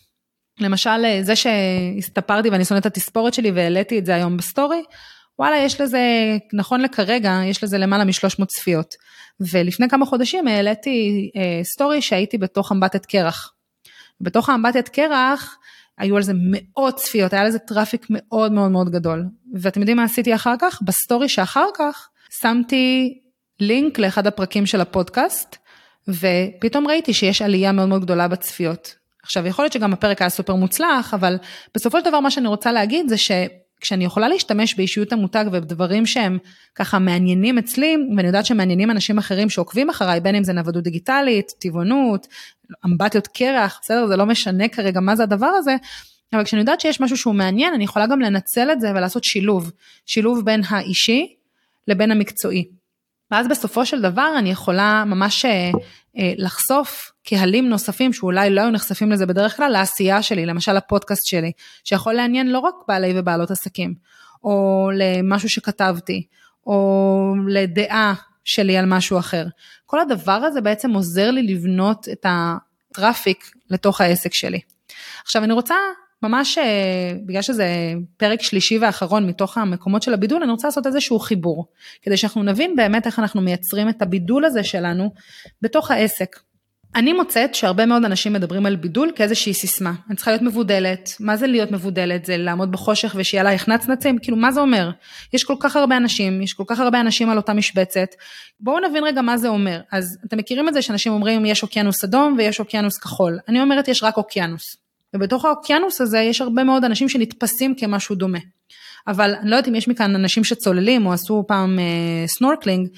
למשל, 0.61 1.05
אה, 1.05 1.19
זה 1.23 1.35
שהסתפרתי 1.37 2.51
ואני 2.51 2.65
שונאת 2.65 2.87
את 2.87 2.87
התספורת 2.87 3.35
שלי 3.35 3.51
והעליתי 3.51 3.99
את 3.99 4.07
זה 4.07 4.15
היום 4.15 4.37
ב 4.37 4.43
story, 4.43 4.83
וואלה, 5.39 5.57
יש 5.57 5.81
לזה, 5.81 6.01
נכון 6.53 6.81
לכרגע, 6.81 7.41
יש 7.45 7.65
לזה 7.65 7.79
למעלה 7.79 8.05
מ-300 8.05 8.45
צפיות. 8.45 8.95
ולפני 9.41 9.89
כמה 9.89 10.07
חודשים 10.07 10.49
העליתי 10.49 11.31
אה, 11.37 11.65
story 11.65 12.03
שהייתי 12.03 12.39
בתוך 12.39 12.73
אמבטת 12.73 13.07
קרח. 13.07 13.53
בתוך 14.21 14.49
האמבטת 14.49 14.89
קרח 14.89 15.59
היו 15.99 16.17
על 16.17 16.23
זה 16.23 16.33
מאות 16.37 16.97
צפיות, 16.97 17.33
היה 17.33 17.45
לזה 17.45 17.59
traffic 17.59 18.07
מאוד 18.11 18.53
מאוד 18.53 18.71
מאוד 18.71 18.91
גדול. 18.91 19.25
ואתם 19.55 19.81
יודעים 19.81 19.97
מה 19.97 20.05
עשיתי 20.05 20.35
אחר 20.35 20.55
כך? 20.61 20.83
ב 20.83 20.90
story 20.90 21.29
שאחר 21.29 21.67
כך 21.79 22.09
שמתי 22.41 23.15
לינק 23.61 23.99
לאחד 23.99 24.27
הפרקים 24.27 24.67
של 24.67 24.81
הפודקאסט, 24.81 25.57
ופתאום 26.09 26.89
ראיתי 26.89 27.15
שיש 27.15 27.43
עלייה 27.43 27.73
מאוד 27.73 27.89
מאוד 27.89 28.03
גדולה 28.03 28.29
בצפיות. 28.29 28.95
עכשיו, 29.23 29.47
יכול 29.47 29.65
להיות 29.65 29.73
שגם 29.73 29.93
הפרק 29.93 30.21
היה 30.21 30.31
סופר 30.31 30.55
מוצלח, 30.55 31.15
אבל 31.15 31.37
בסופו 31.75 31.99
של 31.99 32.05
דבר 32.05 32.21
מה 32.21 32.31
שאני 32.31 32.49
רוצה 32.49 32.73
להגיד 32.73 33.09
זה 33.09 33.17
שכשאני 33.85 34.05
יכולה 34.05 34.29
להשתמש 34.29 34.75
באישיות 34.75 35.13
המותג 35.13 35.45
ובדברים 35.53 36.07
שהם 36.07 36.39
ככה 36.75 36.99
מעניינים 36.99 37.59
אצלי, 37.59 37.97
ואני 38.17 38.27
יודעת 38.27 38.47
שמעניינים 38.47 38.91
אנשים 38.91 39.19
אחרים 39.19 39.51
שעוקבים 39.51 39.91
אחריי, 39.91 40.21
בין 40.21 40.35
אם 40.35 40.45
זה 40.45 40.53
נוודות 40.53 40.85
דיגיטלית, 40.85 41.53
טבעונות, 41.59 42.27
אמבטיות 42.85 43.27
קרח, 43.27 43.79
בסדר, 43.83 44.07
זה 44.07 44.17
לא 44.17 44.27
משנה 44.27 44.69
כרגע 44.69 45.01
מה 45.01 45.17
זה 45.17 45.23
הדבר 45.23 45.47
הזה, 45.47 45.77
אבל 46.33 46.45
כשאני 46.45 46.61
יודעת 46.61 46.81
שיש 46.81 47.01
משהו 47.01 47.17
שהוא 47.17 47.35
מעניין, 47.35 47.75
אני 47.75 47.85
יכולה 47.85 48.07
גם 48.07 48.21
לנצל 48.21 48.73
את 48.73 48.81
זה 48.81 48.91
ולעשות 48.91 49.25
שילוב, 49.25 49.73
שילוב 50.07 50.45
בין 50.45 50.63
האישי 50.69 51.35
לבין 51.89 52.11
המקצועי. 52.11 52.65
ואז 53.31 53.49
בסופו 53.49 53.87
של 53.87 54.03
דבר 54.03 54.35
אני 54.39 54.51
יכולה 54.51 55.05
ממש 55.07 55.45
אה, 55.45 55.71
לחשוף 56.17 57.13
קהלים 57.27 57.69
נוספים 57.69 58.13
שאולי 58.13 58.51
לא 58.51 58.61
היו 58.61 58.71
נחשפים 58.71 59.13
לזה 59.13 59.27
בדרך 59.27 59.57
כלל 59.57 59.73
לעשייה 59.73 60.23
שלי, 60.23 60.47
למשל 60.47 60.77
הפודקאסט 60.77 61.27
שלי, 61.27 61.53
שיכול 61.85 62.15
לעניין 62.15 62.47
לא 62.47 62.59
רק 62.59 62.75
בעלי 62.89 63.13
ובעלות 63.17 63.51
עסקים, 63.51 63.95
או 64.45 64.91
למשהו 64.95 65.49
שכתבתי, 65.49 66.27
או 66.67 67.35
לדעה 67.49 68.15
שלי 68.45 68.77
על 68.77 68.87
משהו 68.87 69.19
אחר. 69.19 69.47
כל 69.87 70.01
הדבר 70.01 70.33
הזה 70.33 70.61
בעצם 70.61 70.91
עוזר 70.91 71.31
לי 71.31 71.43
לבנות 71.43 72.09
את 72.13 72.27
הטראפיק 72.29 73.51
לתוך 73.71 74.01
העסק 74.01 74.35
שלי. 74.35 74.61
עכשיו 75.23 75.45
אני 75.45 75.53
רוצה 75.53 75.75
ממש 76.25 76.59
אה, 76.59 77.13
בגלל 77.27 77.43
שזה 77.43 77.93
פרק 78.17 78.43
שלישי 78.43 78.79
ואחרון 78.79 79.27
מתוך 79.27 79.59
המקומות 79.59 80.03
של 80.03 80.15
הבידול, 80.15 80.43
אני 80.43 80.53
רוצה 80.53 80.69
לעשות 80.69 80.87
איזשהו 80.87 81.19
חיבור, 81.19 81.67
כדי 82.03 82.17
שאנחנו 82.17 82.43
נבין 82.43 82.77
באמת 82.77 83.07
איך 83.07 83.19
אנחנו 83.19 83.41
מייצרים 83.41 83.89
את 83.89 84.03
הבידול 84.03 84.45
הזה 84.45 84.65
שלנו 84.65 85.11
בתוך 85.63 85.91
העסק. 85.91 86.37
אני 86.95 87.13
מוצאת 87.13 87.55
שהרבה 87.55 87.87
מאוד 87.87 88.05
אנשים 88.05 88.33
מדברים 88.33 88.67
על 88.67 88.77
בידול 88.77 89.11
כאיזושהי 89.17 89.55
סיסמה. 89.55 89.93
אני 90.09 90.17
צריכה 90.17 90.31
להיות 90.31 90.43
מבודלת, 90.43 91.11
מה 91.21 91.37
זה 91.37 91.47
להיות 91.47 91.71
מבודלת? 91.71 92.25
זה 92.25 92.37
לעמוד 92.37 92.73
בחושך 92.73 93.15
ושיהיה 93.19 93.41
עלייך 93.41 93.69
נצנצים? 93.69 94.19
כאילו 94.19 94.37
מה 94.37 94.53
זה 94.53 94.61
אומר? 94.61 94.91
יש 95.33 95.45
כל 95.45 95.55
כך 95.61 95.77
הרבה 95.77 95.97
אנשים, 95.97 96.43
יש 96.43 96.53
כל 96.53 96.65
כך 96.67 96.81
הרבה 96.81 97.01
אנשים 97.01 97.31
על 97.31 97.37
אותה 97.37 97.53
משבצת. 97.53 98.09
בואו 98.61 98.89
נבין 98.89 99.05
רגע 99.05 99.23
מה 99.23 99.37
זה 99.37 99.49
אומר. 99.49 99.81
אז 99.93 100.19
אתם 100.27 100.37
מכירים 100.37 100.69
את 100.69 100.75
זה 100.75 100.83
שאנשים 100.83 101.13
אומרים 101.13 101.47
יש 101.47 101.63
אוקיינוס 101.63 102.05
אדום 102.05 102.35
ויש 102.39 102.61
אוקיינוס 102.61 102.99
כחול. 102.99 103.39
אני 103.49 103.61
אומרת 103.63 103.89
יש 103.89 104.03
רק 104.03 104.17
אוקיינוס. 104.17 104.84
ובתוך 105.15 105.45
האוקיינוס 105.45 106.01
הזה 106.01 106.19
יש 106.19 106.41
הרבה 106.41 106.65
מאוד 106.65 106.85
אנשים 106.85 107.09
שנתפסים 107.09 107.75
כמשהו 107.75 108.15
דומה. 108.15 108.39
אבל 109.07 109.35
אני 109.35 109.51
לא 109.51 109.57
יודעת 109.57 109.69
אם 109.69 109.75
יש 109.75 109.89
מכאן 109.89 110.15
אנשים 110.15 110.45
שצוללים 110.45 111.07
או 111.07 111.13
עשו 111.13 111.45
פעם 111.49 111.79
אה, 111.79 112.27
snorkeling, 112.27 112.89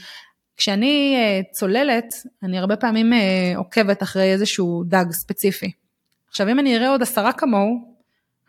כשאני 0.57 1.17
אה, 1.17 1.41
צוללת, 1.53 2.05
אני 2.43 2.59
הרבה 2.59 2.77
פעמים 2.77 3.13
אה, 3.13 3.53
עוקבת 3.57 4.03
אחרי 4.03 4.33
איזשהו 4.33 4.85
דג 4.87 5.05
ספציפי. 5.13 5.71
עכשיו 6.29 6.49
אם 6.49 6.59
אני 6.59 6.77
אראה 6.77 6.89
עוד 6.89 7.03
עשרה 7.03 7.33
כמוהו, 7.33 7.97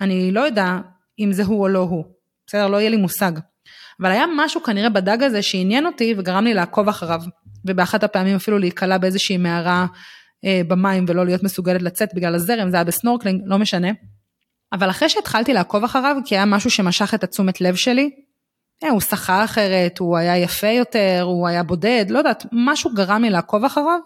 אני 0.01 0.31
לא 0.31 0.39
יודעת 0.39 0.77
אם 1.19 1.31
זה 1.31 1.43
הוא 1.43 1.61
או 1.61 1.67
לא 1.67 1.79
הוא, 1.79 2.05
בסדר? 2.47 2.67
לא 2.67 2.77
יהיה 2.77 2.89
לי 2.89 2.97
מושג. 2.97 3.31
אבל 4.01 4.11
היה 4.11 4.25
משהו 4.35 4.63
כנראה 4.63 4.89
בדג 4.89 5.23
הזה 5.23 5.41
שעניין 5.41 5.85
אותי 5.85 6.13
וגרם 6.17 6.43
לי 6.43 6.53
לעקוב 6.53 6.89
אחריו, 6.89 7.21
ובאחת 7.65 8.03
הפעמים 8.03 8.35
אפילו 8.35 8.59
להיקלע 8.59 8.97
באיזושהי 8.97 9.37
מערה 9.37 9.85
במים 10.67 11.05
ולא 11.07 11.25
להיות 11.25 11.43
מסוגלת 11.43 11.81
לצאת 11.81 12.09
בגלל 12.15 12.35
הזרם, 12.35 12.69
זה 12.69 12.77
היה 12.77 12.83
ב 12.83 12.88
snorkeling, 12.88 13.41
לא 13.45 13.57
משנה. 13.57 13.87
אבל 14.73 14.89
אחרי 14.89 15.09
שהתחלתי 15.09 15.53
לעקוב 15.53 15.83
אחריו, 15.83 16.15
כי 16.25 16.35
היה 16.35 16.45
משהו 16.45 16.69
שמשך 16.69 17.13
את 17.13 17.23
התשומת 17.23 17.61
לב 17.61 17.75
שלי, 17.75 18.09
אה, 18.83 18.89
הוא 18.89 19.01
שחה 19.01 19.43
אחרת, 19.43 19.97
הוא 19.97 20.17
היה 20.17 20.37
יפה 20.37 20.67
יותר, 20.67 21.21
הוא 21.25 21.47
היה 21.47 21.63
בודד, 21.63 22.05
לא 22.09 22.17
יודעת, 22.17 22.45
משהו 22.51 22.93
גרם 22.93 23.21
לי 23.21 23.29
לעקוב 23.29 23.65
אחריו 23.65 23.99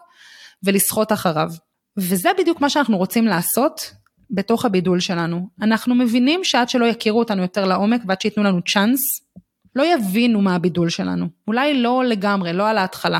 ולשחות 0.63 1.11
אחריו. 1.11 1.49
וזה 1.97 2.29
בדיוק 2.39 2.61
מה 2.61 2.69
שאנחנו 2.69 2.97
רוצים 2.97 3.25
לעשות 3.25 3.91
בתוך 4.31 4.65
הבידול 4.65 4.99
שלנו. 4.99 5.47
אנחנו 5.61 5.95
מבינים 5.95 6.43
שעד 6.43 6.69
שלא 6.69 6.85
יכירו 6.85 7.19
אותנו 7.19 7.41
יותר 7.41 7.65
לעומק 7.65 8.01
ועד 8.07 8.21
שייתנו 8.21 8.43
לנו 8.43 8.61
צ'אנס, 8.61 8.99
לא 9.75 9.83
יבינו 9.83 10.41
מה 10.41 10.55
הבידול 10.55 10.89
שלנו. 10.89 11.25
אולי 11.47 11.81
לא 11.81 12.03
לגמרי, 12.05 12.53
לא 12.53 12.69
על 12.69 12.77
ההתחלה. 12.77 13.19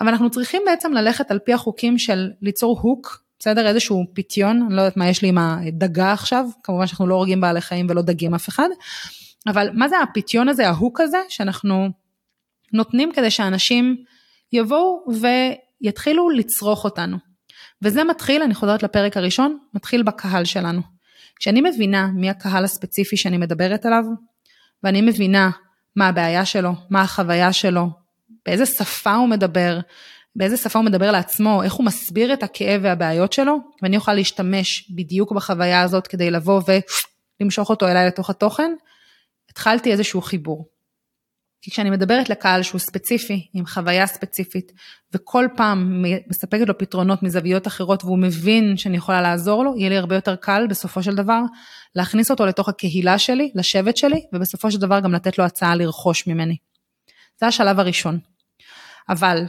אבל 0.00 0.08
אנחנו 0.08 0.30
צריכים 0.30 0.62
בעצם 0.66 0.92
ללכת 0.92 1.30
על 1.30 1.38
פי 1.38 1.52
החוקים 1.52 1.98
של 1.98 2.30
ליצור 2.42 2.80
הוק, 2.80 3.22
בסדר? 3.38 3.66
איזשהו 3.66 4.04
פיתיון, 4.12 4.62
אני 4.66 4.76
לא 4.76 4.80
יודעת 4.80 4.96
מה 4.96 5.08
יש 5.08 5.22
לי 5.22 5.28
עם 5.28 5.38
הדגה 5.38 6.12
עכשיו, 6.12 6.46
כמובן 6.62 6.86
שאנחנו 6.86 7.06
לא 7.06 7.14
הורגים 7.14 7.40
בעלי 7.40 7.60
חיים 7.60 7.86
ולא 7.88 8.02
דגים 8.02 8.34
אף 8.34 8.48
אחד, 8.48 8.68
אבל 9.46 9.70
מה 9.72 9.88
זה 9.88 10.00
הפיתיון 10.00 10.48
הזה, 10.48 10.68
ההוק 10.68 11.00
הזה, 11.00 11.18
שאנחנו 11.28 11.88
נותנים 12.72 13.12
כדי 13.12 13.30
שאנשים 13.30 13.96
יבואו 14.52 15.04
ויתחילו 15.82 16.30
לצרוך 16.30 16.84
אותנו. 16.84 17.16
וזה 17.82 18.04
מתחיל, 18.04 18.42
אני 18.42 18.54
חוזרת 18.54 18.82
לפרק 18.82 19.16
הראשון, 19.16 19.58
מתחיל 19.74 20.02
בקהל 20.02 20.44
שלנו. 20.44 20.80
כשאני 21.36 21.60
מבינה 21.60 22.06
מי 22.06 22.30
הקהל 22.30 22.64
הספציפי 22.64 23.16
שאני 23.16 23.38
מדברת 23.38 23.86
עליו, 23.86 24.04
ואני 24.82 25.00
מבינה 25.00 25.50
מה 25.96 26.08
הבעיה 26.08 26.44
שלו, 26.44 26.72
מה 26.90 27.02
החוויה 27.02 27.52
שלו, 27.52 27.88
באיזה 28.46 28.66
שפה 28.66 29.14
הוא 29.14 29.28
מדבר, 29.28 29.80
באיזה 30.36 30.56
שפה 30.56 30.78
הוא 30.78 30.86
מדבר 30.86 31.10
לעצמו, 31.10 31.62
איך 31.62 31.72
הוא 31.72 31.86
מסביר 31.86 32.32
את 32.32 32.42
הכאב 32.42 32.80
והבעיות 32.84 33.32
שלו, 33.32 33.58
ואני 33.82 33.96
אוכל 33.96 34.14
להשתמש 34.14 34.90
בדיוק 34.90 35.32
בחוויה 35.32 35.82
הזאת 35.82 36.06
כדי 36.06 36.30
לבוא 36.30 36.62
ולמשוך 37.40 37.70
אותו 37.70 37.88
אליי 37.88 38.06
לתוך 38.06 38.30
התוכן, 38.30 38.72
התחלתי 39.50 39.92
איזשהו 39.92 40.20
חיבור. 40.20 40.68
כי 41.62 41.70
כשאני 41.70 41.90
מדברת 41.90 42.28
לקהל 42.28 42.62
שהוא 42.62 42.78
ספציפי, 42.78 43.46
עם 43.54 43.66
חוויה 43.66 44.06
ספציפית, 44.06 44.72
וכל 45.14 45.46
פעם 45.56 46.04
מספקת 46.30 46.68
לו 46.68 46.78
פתרונות 46.78 47.22
מזוויות 47.22 47.66
אחרות 47.66 48.04
והוא 48.04 48.18
מבין 48.18 48.76
שאני 48.76 48.96
יכולה 48.96 49.20
לעזור 49.20 49.64
לו, 49.64 49.76
יהיה 49.76 49.88
לי 49.88 49.96
הרבה 49.96 50.14
יותר 50.14 50.36
קל 50.36 50.66
בסופו 50.70 51.02
של 51.02 51.14
דבר 51.14 51.40
להכניס 51.94 52.30
אותו 52.30 52.46
לתוך 52.46 52.68
הקהילה 52.68 53.18
שלי, 53.18 53.52
לשבט 53.54 53.96
שלי, 53.96 54.20
ובסופו 54.32 54.70
של 54.70 54.78
דבר 54.78 55.00
גם 55.00 55.12
לתת 55.12 55.38
לו 55.38 55.44
הצעה 55.44 55.76
לרכוש 55.76 56.26
ממני. 56.26 56.56
זה 57.40 57.46
השלב 57.46 57.80
הראשון. 57.80 58.18
אבל 59.08 59.44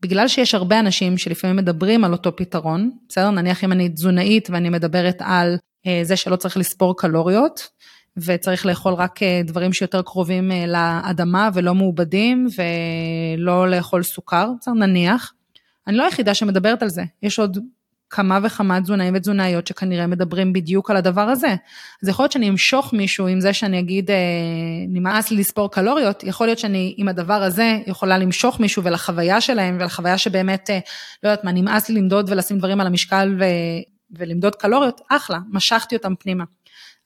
בגלל 0.00 0.28
שיש 0.28 0.54
הרבה 0.54 0.80
אנשים 0.80 1.18
שלפעמים 1.18 1.56
מדברים 1.56 2.04
על 2.04 2.12
אותו 2.12 2.36
פתרון, 2.36 2.90
בסדר? 3.08 3.30
נניח 3.30 3.64
אם 3.64 3.72
אני 3.72 3.88
תזונאית 3.88 4.50
ואני 4.50 4.68
מדברת 4.68 5.16
על 5.20 5.56
אה, 5.86 6.00
זה 6.02 6.16
שלא 6.16 6.36
צריך 6.36 6.56
לספור 6.56 6.96
קלוריות, 6.96 7.68
וצריך 8.16 8.66
לאכול 8.66 8.94
רק 8.94 9.22
אה, 9.22 9.40
דברים 9.44 9.72
שיותר 9.72 10.02
קרובים 10.02 10.52
אה, 10.52 10.66
לאדמה 10.66 11.48
ולא 11.54 11.74
מעובדים 11.74 12.46
ולא 13.38 13.70
לאכול 13.70 14.02
סוכר, 14.02 14.50
בסדר? 14.60 14.74
נניח. 14.74 15.32
אני 15.86 15.96
לא 15.96 16.04
היחידה 16.04 16.34
שמדברת 16.34 16.82
על 16.82 16.88
זה, 16.88 17.02
יש 17.22 17.38
עוד 17.38 17.58
כמה 18.10 18.38
וכמה 18.42 18.80
תזונאים 18.80 19.14
ותזונאיות 19.16 19.66
שכנראה 19.66 20.06
מדברים 20.06 20.52
בדיוק 20.52 20.90
על 20.90 20.96
הדבר 20.96 21.20
הזה. 21.20 21.54
אז 22.02 22.08
יכול 22.08 22.22
להיות 22.22 22.32
שאני 22.32 22.48
אמשוך 22.48 22.92
מישהו 22.92 23.26
עם 23.26 23.40
זה 23.40 23.52
שאני 23.52 23.78
אגיד, 23.78 24.10
אה, 24.10 24.16
נמאס 24.88 25.30
לי 25.30 25.36
לספור 25.36 25.70
קלוריות, 25.70 26.24
יכול 26.24 26.46
להיות 26.46 26.58
שאני 26.58 26.94
עם 26.96 27.08
הדבר 27.08 27.42
הזה 27.42 27.78
יכולה 27.86 28.18
למשוך 28.18 28.60
מישהו 28.60 28.84
ולחוויה 28.84 29.40
שלהם 29.40 29.76
ולחוויה 29.80 30.18
שבאמת, 30.18 30.70
אה, 30.70 30.78
לא 31.22 31.28
יודעת 31.28 31.44
מה, 31.44 31.52
נמאס 31.52 31.88
לי 31.88 32.00
למדוד 32.00 32.30
ולשים 32.30 32.58
דברים 32.58 32.80
על 32.80 32.86
המשקל 32.86 33.36
ו, 33.40 33.44
ולמדוד 34.10 34.54
קלוריות, 34.54 35.00
אחלה, 35.10 35.38
משכתי 35.52 35.96
אותם 35.96 36.14
פנימה. 36.18 36.44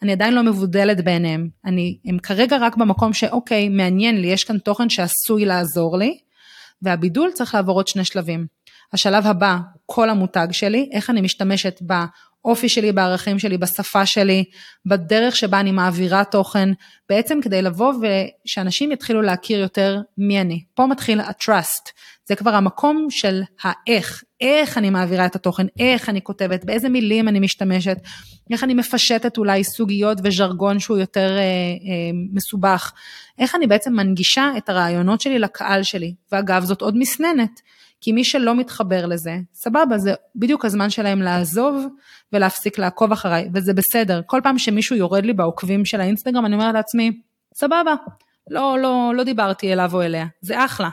אני 0.02 0.12
עדיין 0.12 0.34
לא 0.34 0.42
מבודלת 0.42 1.04
בעיניהם, 1.04 1.48
אני, 1.64 1.98
הם 2.04 2.18
כרגע 2.18 2.56
רק 2.60 2.76
במקום 2.76 3.12
שאוקיי, 3.12 3.68
מעניין 3.68 4.20
לי, 4.20 4.26
יש 4.26 4.44
כאן 4.44 4.58
תוכן 4.58 4.88
שעשוי 4.88 5.44
לעזור 5.44 5.98
לי, 5.98 6.18
והבידול 6.82 7.30
צריך 7.34 7.54
לעבור 7.54 7.74
עוד 7.74 7.88
שני 7.88 8.04
שלבים. 8.04 8.46
השלב 8.92 9.26
הבא, 9.26 9.56
כל 9.86 10.10
המותג 10.10 10.48
שלי, 10.52 10.88
איך 10.92 11.10
אני 11.10 11.20
משתמשת 11.20 11.80
באופי 11.80 12.68
שלי, 12.68 12.92
בערכים 12.92 13.38
שלי, 13.38 13.58
בשפה 13.58 14.06
שלי, 14.06 14.44
בדרך 14.86 15.36
שבה 15.36 15.60
אני 15.60 15.72
מעבירה 15.72 16.24
תוכן, 16.24 16.68
בעצם 17.08 17.38
כדי 17.42 17.62
לבוא 17.62 17.94
ושאנשים 18.00 18.92
יתחילו 18.92 19.22
להכיר 19.22 19.60
יותר 19.60 20.00
מי 20.18 20.40
אני. 20.40 20.64
פה 20.74 20.86
מתחיל 20.86 21.20
ה-trust, 21.20 21.92
זה 22.28 22.36
כבר 22.36 22.54
המקום 22.54 23.06
של 23.10 23.42
האיך, 23.62 24.22
איך 24.40 24.78
אני 24.78 24.90
מעבירה 24.90 25.26
את 25.26 25.36
התוכן, 25.36 25.66
איך 25.78 26.08
אני 26.08 26.22
כותבת, 26.22 26.64
באיזה 26.64 26.88
מילים 26.88 27.28
אני 27.28 27.40
משתמשת, 27.40 27.96
איך 28.52 28.64
אני 28.64 28.74
מפשטת 28.74 29.38
אולי 29.38 29.64
סוגיות 29.64 30.18
וז'רגון 30.24 30.78
שהוא 30.78 30.98
יותר 30.98 31.36
אה, 31.38 31.42
אה, 31.42 32.10
מסובך, 32.32 32.92
איך 33.38 33.54
אני 33.54 33.66
בעצם 33.66 33.92
מנגישה 33.92 34.50
את 34.56 34.68
הרעיונות 34.68 35.20
שלי 35.20 35.38
לקהל 35.38 35.82
שלי. 35.82 36.14
ואגב, 36.32 36.64
זאת 36.64 36.82
עוד 36.82 36.96
מסננת. 36.96 37.60
כי 38.00 38.12
מי 38.12 38.24
שלא 38.24 38.54
מתחבר 38.54 39.06
לזה, 39.06 39.38
סבבה, 39.54 39.98
זה 39.98 40.14
בדיוק 40.36 40.64
הזמן 40.64 40.90
שלהם 40.90 41.22
לעזוב 41.22 41.86
ולהפסיק 42.32 42.78
לעקוב 42.78 43.12
אחריי, 43.12 43.48
וזה 43.54 43.74
בסדר. 43.74 44.20
כל 44.26 44.40
פעם 44.42 44.58
שמישהו 44.58 44.96
יורד 44.96 45.24
לי 45.24 45.32
בעוקבים 45.32 45.84
של 45.84 46.00
האינסטגרם, 46.00 46.46
אני 46.46 46.54
אומרת 46.54 46.74
לעצמי, 46.74 47.20
סבבה, 47.54 47.94
לא, 48.50 48.78
לא, 48.78 49.12
לא 49.16 49.24
דיברתי 49.24 49.72
אליו 49.72 49.90
או 49.94 50.02
אליה, 50.02 50.26
זה 50.40 50.64
אחלה. 50.64 50.88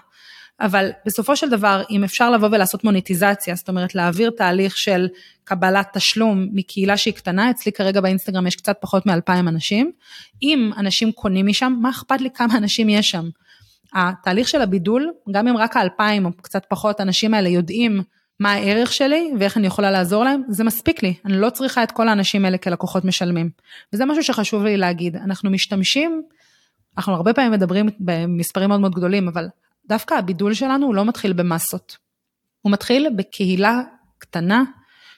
אבל 0.59 0.89
בסופו 1.05 1.35
של 1.35 1.49
דבר, 1.49 1.83
אם 1.89 2.03
אפשר 2.03 2.31
לבוא 2.31 2.47
ולעשות 2.51 2.83
מוניטיזציה, 2.83 3.55
זאת 3.55 3.69
אומרת 3.69 3.95
להעביר 3.95 4.29
תהליך 4.37 4.77
של 4.77 5.07
קבלת 5.43 5.87
תשלום 5.93 6.47
מקהילה 6.53 6.97
שהיא 6.97 7.13
קטנה, 7.13 7.49
אצלי 7.49 7.71
כרגע 7.71 8.01
באינסטגרם 8.01 8.47
יש 8.47 8.55
קצת 8.55 8.77
פחות 8.81 9.05
מאלפיים 9.05 9.47
אנשים, 9.47 9.91
אם 10.43 10.71
אנשים 10.77 11.11
קונים 11.11 11.47
משם, 11.47 11.73
מה 11.81 11.89
אכפת 11.89 12.21
לי 12.21 12.29
כמה 12.33 12.57
אנשים 12.57 12.89
יש 12.89 13.09
שם? 13.09 13.29
התהליך 13.93 14.47
של 14.47 14.61
הבידול, 14.61 15.11
גם 15.31 15.47
אם 15.47 15.57
רק 15.57 15.77
האלפיים 15.77 16.25
או 16.25 16.31
קצת 16.41 16.65
פחות 16.69 16.99
האנשים 16.99 17.33
האלה 17.33 17.49
יודעים 17.49 18.01
מה 18.39 18.51
הערך 18.51 18.93
שלי 18.93 19.31
ואיך 19.39 19.57
אני 19.57 19.67
יכולה 19.67 19.91
לעזור 19.91 20.23
להם, 20.23 20.41
זה 20.49 20.63
מספיק 20.63 21.03
לי, 21.03 21.13
אני 21.25 21.37
לא 21.37 21.49
צריכה 21.49 21.83
את 21.83 21.91
כל 21.91 22.07
האנשים 22.07 22.45
האלה 22.45 22.57
כלקוחות 22.57 23.05
משלמים. 23.05 23.49
וזה 23.93 24.05
משהו 24.05 24.23
שחשוב 24.23 24.63
לי 24.63 24.77
להגיד, 24.77 25.15
אנחנו 25.15 25.49
משתמשים, 25.49 26.23
אנחנו 26.97 27.13
הרבה 27.13 27.33
פעמים 27.33 27.51
מדברים 27.51 27.89
במספרים 27.99 28.69
מאוד 28.69 28.81
מאוד 28.81 28.95
גדולים, 28.95 29.27
אבל 29.27 29.47
דווקא 29.87 30.13
הבידול 30.13 30.53
שלנו 30.53 30.85
הוא 30.85 30.95
לא 30.95 31.05
מתחיל 31.05 31.33
במסות. 31.33 31.97
הוא 32.61 32.71
מתחיל 32.71 33.07
בקהילה 33.15 33.81
קטנה 34.17 34.63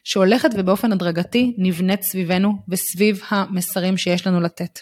שהולכת 0.04 0.50
ובאופן 0.58 0.92
הדרגתי 0.92 1.56
נבנית 1.58 2.02
סביבנו 2.02 2.54
וסביב 2.70 3.22
המסרים 3.30 3.98
שיש 3.98 4.28
לנו 4.28 4.40
לתת. 4.40 4.80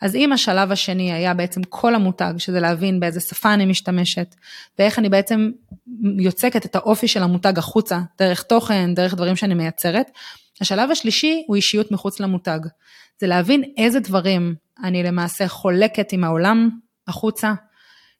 אז 0.00 0.14
אם 0.14 0.32
השלב 0.32 0.72
השני 0.72 1.12
היה 1.12 1.34
בעצם 1.34 1.62
כל 1.62 1.94
המותג, 1.94 2.32
שזה 2.38 2.60
להבין 2.60 3.00
באיזה 3.00 3.20
שפה 3.20 3.54
אני 3.54 3.66
משתמשת, 3.66 4.34
ואיך 4.78 4.98
אני 4.98 5.08
בעצם 5.08 5.50
יוצקת 6.18 6.66
את 6.66 6.76
האופי 6.76 7.08
של 7.08 7.22
המותג 7.22 7.58
החוצה, 7.58 8.00
דרך 8.18 8.42
תוכן, 8.42 8.94
דרך 8.94 9.14
דברים 9.14 9.36
שאני 9.36 9.54
מייצרת, 9.54 10.10
השלב 10.60 10.90
השלישי 10.90 11.44
הוא 11.46 11.56
אישיות 11.56 11.90
מחוץ 11.90 12.20
למותג. 12.20 12.58
זה 13.20 13.26
להבין 13.26 13.64
איזה 13.76 14.00
דברים 14.00 14.54
אני 14.84 15.02
למעשה 15.02 15.48
חולקת 15.48 16.12
עם 16.12 16.24
העולם 16.24 16.70
החוצה, 17.08 17.52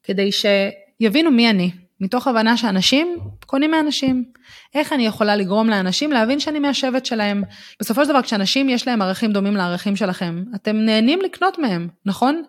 כדי 0.03 0.31
שיבינו 0.33 1.31
מי 1.31 1.51
אני, 1.51 1.71
מתוך 2.01 2.27
הבנה 2.27 2.57
שאנשים 2.57 3.19
קונים 3.47 3.71
מאנשים. 3.71 4.25
איך 4.75 4.93
אני 4.93 5.07
יכולה 5.07 5.37
לגרום 5.37 5.71
לאנשים 5.71 6.13
להבין 6.13 6.41
שאני 6.41 6.59
מהשבט 6.59 7.07
שלהם? 7.07 7.43
בסופו 7.81 8.05
של 8.05 8.11
דבר, 8.11 8.23
כשאנשים 8.23 8.69
יש 8.69 8.87
להם 8.87 9.03
ערכים 9.03 9.33
דומים 9.33 9.57
לערכים 9.57 9.97
שלכם, 9.97 10.43
אתם 10.55 10.77
נהנים 10.77 11.21
לקנות 11.21 11.59
מהם, 11.59 11.89
נכון? 12.07 12.43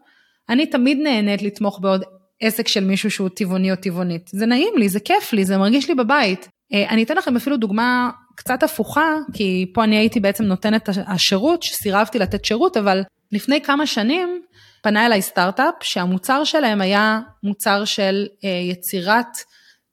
אני 0.49 0.65
תמיד 0.65 0.97
נהנית 1.03 1.41
לתמוך 1.41 1.79
בעוד 1.79 2.03
עסק 2.41 2.67
של 2.67 2.83
מישהו 2.83 3.11
שהוא 3.11 3.29
טבעוני 3.29 3.71
או 3.71 3.75
טבעונית. 3.75 4.29
זה 4.33 4.45
נעים 4.45 4.73
לי, 4.77 4.89
זה 4.89 4.99
כיף 4.99 5.33
לי, 5.33 5.45
זה 5.45 5.57
מרגיש 5.57 5.89
לי 5.89 5.95
בבית. 5.95 6.49
אה, 6.73 6.89
אני 6.89 7.03
אתן 7.03 7.17
לכם 7.17 7.35
אפילו 7.35 7.57
דוגמה 7.57 8.09
קצת 8.35 8.63
הפוכה, 8.63 9.15
כי 9.33 9.71
פה 9.73 9.83
אני 9.83 9.97
הייתי 9.97 10.19
בעצם 10.19 10.43
נותנת 10.43 10.89
השירות, 11.07 11.63
שסירבתי 11.63 12.19
לתת 12.19 12.45
שירות, 12.45 12.77
אבל 12.77 13.03
לפני 13.31 13.61
כמה 13.61 13.87
שנים 13.87 14.41
פנה 14.81 15.05
אליי 15.05 15.21
סטארט-אפ 15.21 15.73
שהמוצר 15.81 16.43
שלהם 16.43 16.81
היה 16.81 17.19
מוצר 17.43 17.85
של 17.85 18.27
אה, 18.43 18.49
יצירת 18.49 19.37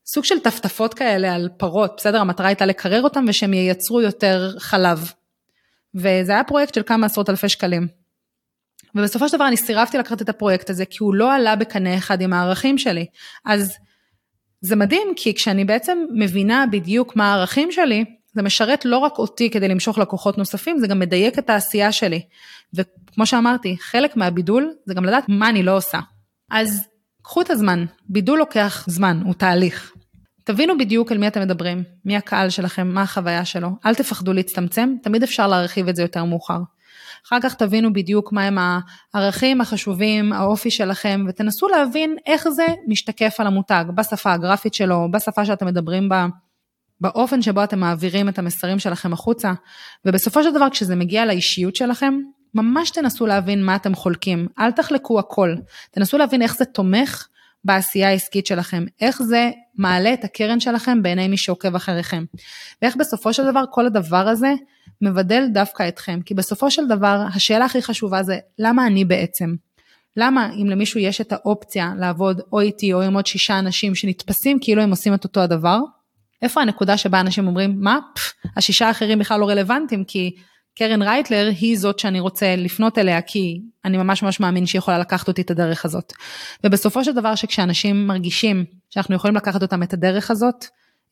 סוג 0.06 0.24
של 0.24 0.38
טפטפות 0.38 0.94
כאלה 0.94 1.34
על 1.34 1.48
פרות, 1.56 1.94
בסדר? 1.96 2.20
המטרה 2.20 2.46
הייתה 2.46 2.66
לקרר 2.66 3.02
אותם 3.02 3.24
ושהם 3.28 3.54
ייצרו 3.54 4.00
יותר 4.00 4.50
חלב. 4.58 5.12
וזה 5.94 6.32
היה 6.32 6.44
פרויקט 6.44 6.74
של 6.74 6.82
כמה 6.82 7.06
עשרות 7.06 7.30
אלפי 7.30 7.48
שקלים. 7.48 7.88
ובסופו 8.94 9.28
של 9.28 9.36
דבר 9.36 9.48
אני 9.48 9.56
סירבתי 9.56 9.98
לקחת 9.98 10.22
את 10.22 10.28
הפרויקט 10.28 10.70
הזה 10.70 10.84
כי 10.84 10.96
הוא 11.00 11.14
לא 11.14 11.34
עלה 11.34 11.56
בקנה 11.56 11.98
אחד 11.98 12.20
עם 12.20 12.32
הערכים 12.32 12.78
שלי. 12.78 13.06
אז 13.44 13.72
זה 14.60 14.76
מדהים 14.76 15.08
כי 15.16 15.34
כשאני 15.34 15.64
בעצם 15.64 15.98
מבינה 16.14 16.64
בדיוק 16.70 17.16
מה 17.16 17.32
הערכים 17.32 17.72
שלי, 17.72 18.04
זה 18.34 18.42
משרת 18.42 18.84
לא 18.84 18.98
רק 18.98 19.18
אותי 19.18 19.50
כדי 19.50 19.68
למשוך 19.68 19.98
לקוחות 19.98 20.38
נוספים, 20.38 20.78
זה 20.78 20.86
גם 20.86 20.98
מדייק 20.98 21.38
את 21.38 21.50
העשייה 21.50 21.92
שלי. 21.92 22.20
וכמו 23.14 23.26
שאמרתי, 23.26 23.76
חלק 23.80 24.16
מהבידול 24.16 24.72
זה 24.86 24.94
גם 24.94 25.04
לדעת 25.04 25.24
מה 25.28 25.48
אני 25.48 25.62
לא 25.62 25.76
עושה. 25.76 25.98
אז 26.50 26.88
קחו 27.22 27.40
את 27.40 27.50
הזמן, 27.50 27.84
בידול 28.08 28.38
לוקח 28.38 28.84
זמן, 28.88 29.20
הוא 29.24 29.34
תהליך. 29.34 29.92
תבינו 30.44 30.78
בדיוק 30.78 31.12
על 31.12 31.18
מי 31.18 31.26
אתם 31.28 31.40
מדברים, 31.40 31.82
מי 32.04 32.16
הקהל 32.16 32.50
שלכם, 32.50 32.88
מה 32.88 33.02
החוויה 33.02 33.44
שלו, 33.44 33.68
אל 33.86 33.94
תפחדו 33.94 34.32
להצטמצם, 34.32 34.94
תמיד 35.02 35.22
אפשר 35.22 35.46
להרחיב 35.46 35.88
את 35.88 35.96
זה 35.96 36.02
יותר 36.02 36.24
מאוחר. 36.24 36.58
אחר 37.26 37.40
כך 37.42 37.54
תבינו 37.54 37.92
בדיוק 37.92 38.32
מהם 38.32 38.58
הערכים 39.14 39.60
החשובים, 39.60 40.32
האופי 40.32 40.70
שלכם, 40.70 41.24
ותנסו 41.28 41.68
להבין 41.68 42.16
איך 42.26 42.48
זה 42.48 42.66
משתקף 42.88 43.36
על 43.38 43.46
המותג, 43.46 43.84
בשפה 43.94 44.32
הגרפית 44.32 44.74
שלו, 44.74 45.08
בשפה 45.10 45.44
שאתם 45.44 45.66
מדברים 45.66 46.08
בה, 46.08 46.26
באופן 47.00 47.42
שבו 47.42 47.64
אתם 47.64 47.78
מעבירים 47.78 48.28
את 48.28 48.38
המסרים 48.38 48.78
שלכם 48.78 49.12
החוצה, 49.12 49.52
ובסופו 50.04 50.42
של 50.42 50.54
דבר 50.54 50.70
כשזה 50.70 50.96
מגיע 50.96 51.26
לאישיות 51.26 51.76
שלכם, 51.76 52.14
ממש 52.54 52.90
תנסו 52.90 53.26
להבין 53.26 53.64
מה 53.64 53.76
אתם 53.76 53.94
חולקים, 53.94 54.48
אל 54.58 54.72
תחלקו 54.72 55.18
הכל, 55.18 55.54
תנסו 55.90 56.18
להבין 56.18 56.42
איך 56.42 56.56
זה 56.56 56.64
תומך 56.64 57.28
בעשייה 57.64 58.08
העסקית 58.08 58.46
שלכם, 58.46 58.84
איך 59.00 59.22
זה 59.22 59.50
מעלה 59.78 60.14
את 60.14 60.24
הקרן 60.24 60.60
שלכם 60.60 61.02
בעיני 61.02 61.28
מי 61.28 61.36
שעוקב 61.36 61.74
אחריכם, 61.74 62.24
ואיך 62.82 62.96
בסופו 62.96 63.32
של 63.32 63.50
דבר 63.50 63.64
כל 63.70 63.86
הדבר 63.86 64.28
הזה 64.28 64.52
מבדל 65.00 65.44
דווקא 65.52 65.88
אתכם, 65.88 66.20
כי 66.24 66.34
בסופו 66.34 66.70
של 66.70 66.86
דבר 66.86 67.26
השאלה 67.34 67.64
הכי 67.64 67.82
חשובה 67.82 68.22
זה 68.22 68.38
למה 68.58 68.86
אני 68.86 69.04
בעצם? 69.04 69.54
למה 70.16 70.50
אם 70.52 70.70
למישהו 70.70 71.00
יש 71.00 71.20
את 71.20 71.32
האופציה 71.32 71.92
לעבוד 71.98 72.40
או 72.52 72.60
איתי 72.60 72.92
או 72.92 73.02
עם 73.02 73.14
עוד 73.14 73.26
שישה 73.26 73.58
אנשים 73.58 73.94
שנתפסים 73.94 74.58
כאילו 74.60 74.82
הם 74.82 74.90
עושים 74.90 75.14
את 75.14 75.24
אותו 75.24 75.40
הדבר, 75.40 75.78
איפה 76.42 76.62
הנקודה 76.62 76.96
שבה 76.96 77.20
אנשים 77.20 77.46
אומרים, 77.46 77.80
מה, 77.80 77.98
פף, 78.14 78.32
השישה 78.56 78.88
האחרים 78.88 79.18
בכלל 79.18 79.40
לא 79.40 79.48
רלוונטיים, 79.48 80.04
כי 80.04 80.36
קרן 80.74 81.02
רייטלר 81.02 81.50
היא 81.60 81.78
זאת 81.78 81.98
שאני 81.98 82.20
רוצה 82.20 82.56
לפנות 82.56 82.98
אליה, 82.98 83.22
כי 83.22 83.60
אני 83.84 83.96
ממש 83.96 84.22
ממש 84.22 84.40
מאמין 84.40 84.66
שהיא 84.66 84.78
יכולה 84.78 84.98
לקחת 84.98 85.28
אותי 85.28 85.42
את 85.42 85.50
הדרך 85.50 85.84
הזאת. 85.84 86.12
ובסופו 86.64 87.04
של 87.04 87.12
דבר 87.12 87.34
שכשאנשים 87.34 88.06
מרגישים 88.06 88.64
שאנחנו 88.90 89.14
יכולים 89.14 89.36
לקחת 89.36 89.62
אותם 89.62 89.82
את 89.82 89.92
הדרך 89.92 90.30
הזאת, 90.30 90.64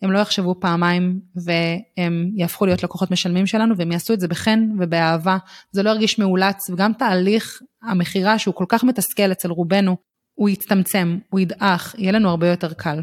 הם 0.02 0.12
לא 0.12 0.18
יחשבו 0.18 0.54
פעמיים 0.60 1.20
והם 1.36 2.30
יהפכו 2.36 2.66
להיות 2.66 2.82
לקוחות 2.82 3.10
משלמים 3.10 3.46
שלנו 3.46 3.76
והם 3.76 3.92
יעשו 3.92 4.14
את 4.14 4.20
זה 4.20 4.28
בחן 4.28 4.68
ובאהבה, 4.78 5.36
זה 5.72 5.82
לא 5.82 5.90
ירגיש 5.90 6.18
מאולץ 6.18 6.70
וגם 6.70 6.92
תהליך 6.92 7.62
המכירה 7.82 8.38
שהוא 8.38 8.54
כל 8.54 8.64
כך 8.68 8.84
מתסכל 8.84 9.32
אצל 9.32 9.50
רובנו, 9.50 9.96
הוא 10.34 10.48
יצטמצם, 10.48 11.18
הוא 11.30 11.40
ידעך, 11.40 11.94
יהיה 11.98 12.12
לנו 12.12 12.30
הרבה 12.30 12.48
יותר 12.48 12.72
קל. 12.72 13.00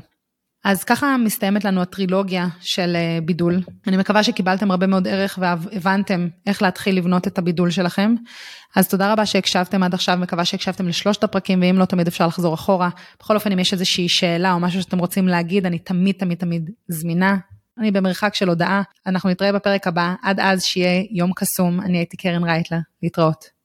אז 0.64 0.84
ככה 0.84 1.18
מסתיימת 1.18 1.66
לנו 1.66 1.82
הטרילוגיה 1.82 2.48
של 2.62 2.96
אה, 2.96 3.20
בידול. 3.26 3.62
אני 3.88 3.98
מקווה 3.98 4.24
שקיבלתם 4.24 4.72
הרבה 4.72 4.88
מאוד 4.88 5.08
ערך 5.08 5.40
והבנתם 5.42 6.28
איך 6.48 6.62
להתחיל 6.62 6.98
לבנות 6.98 7.28
את 7.28 7.38
הבידול 7.38 7.72
שלכם. 7.72 8.16
אז 8.76 8.88
תודה 8.88 9.14
רבה 9.14 9.26
שהקשבתם 9.26 9.84
עד 9.84 9.94
עכשיו, 9.94 10.18
מקווה 10.18 10.46
שהקשבתם 10.46 10.88
לשלושת 10.88 11.24
הפרקים, 11.24 11.62
ואם 11.62 11.76
לא, 11.78 11.86
תמיד 11.86 12.08
אפשר 12.08 12.28
לחזור 12.28 12.54
אחורה. 12.54 12.90
בכל 13.20 13.36
אופן, 13.36 13.52
אם 13.52 13.60
יש 13.60 13.74
איזושהי 13.74 14.10
שאלה 14.10 14.54
או 14.54 14.60
משהו 14.60 14.82
שאתם 14.82 15.00
רוצים 15.00 15.28
להגיד, 15.28 15.66
אני 15.66 15.80
תמיד 15.80 16.16
תמיד 16.16 16.38
תמיד 16.38 16.70
זמינה. 16.88 17.38
אני 17.78 17.92
במרחק 17.92 18.36
של 18.36 18.50
הודעה. 18.50 18.82
אנחנו 19.06 19.30
נתראה 19.30 19.52
בפרק 19.52 19.88
הבא, 19.88 20.14
עד 20.24 20.40
אז 20.40 20.64
שיהיה 20.64 21.04
יום 21.12 21.34
קסום. 21.36 21.82
אני 21.82 21.98
הייתי 21.98 22.18
קרן 22.18 22.44
רייטלר, 22.44 22.80
להתראות. 23.04 23.59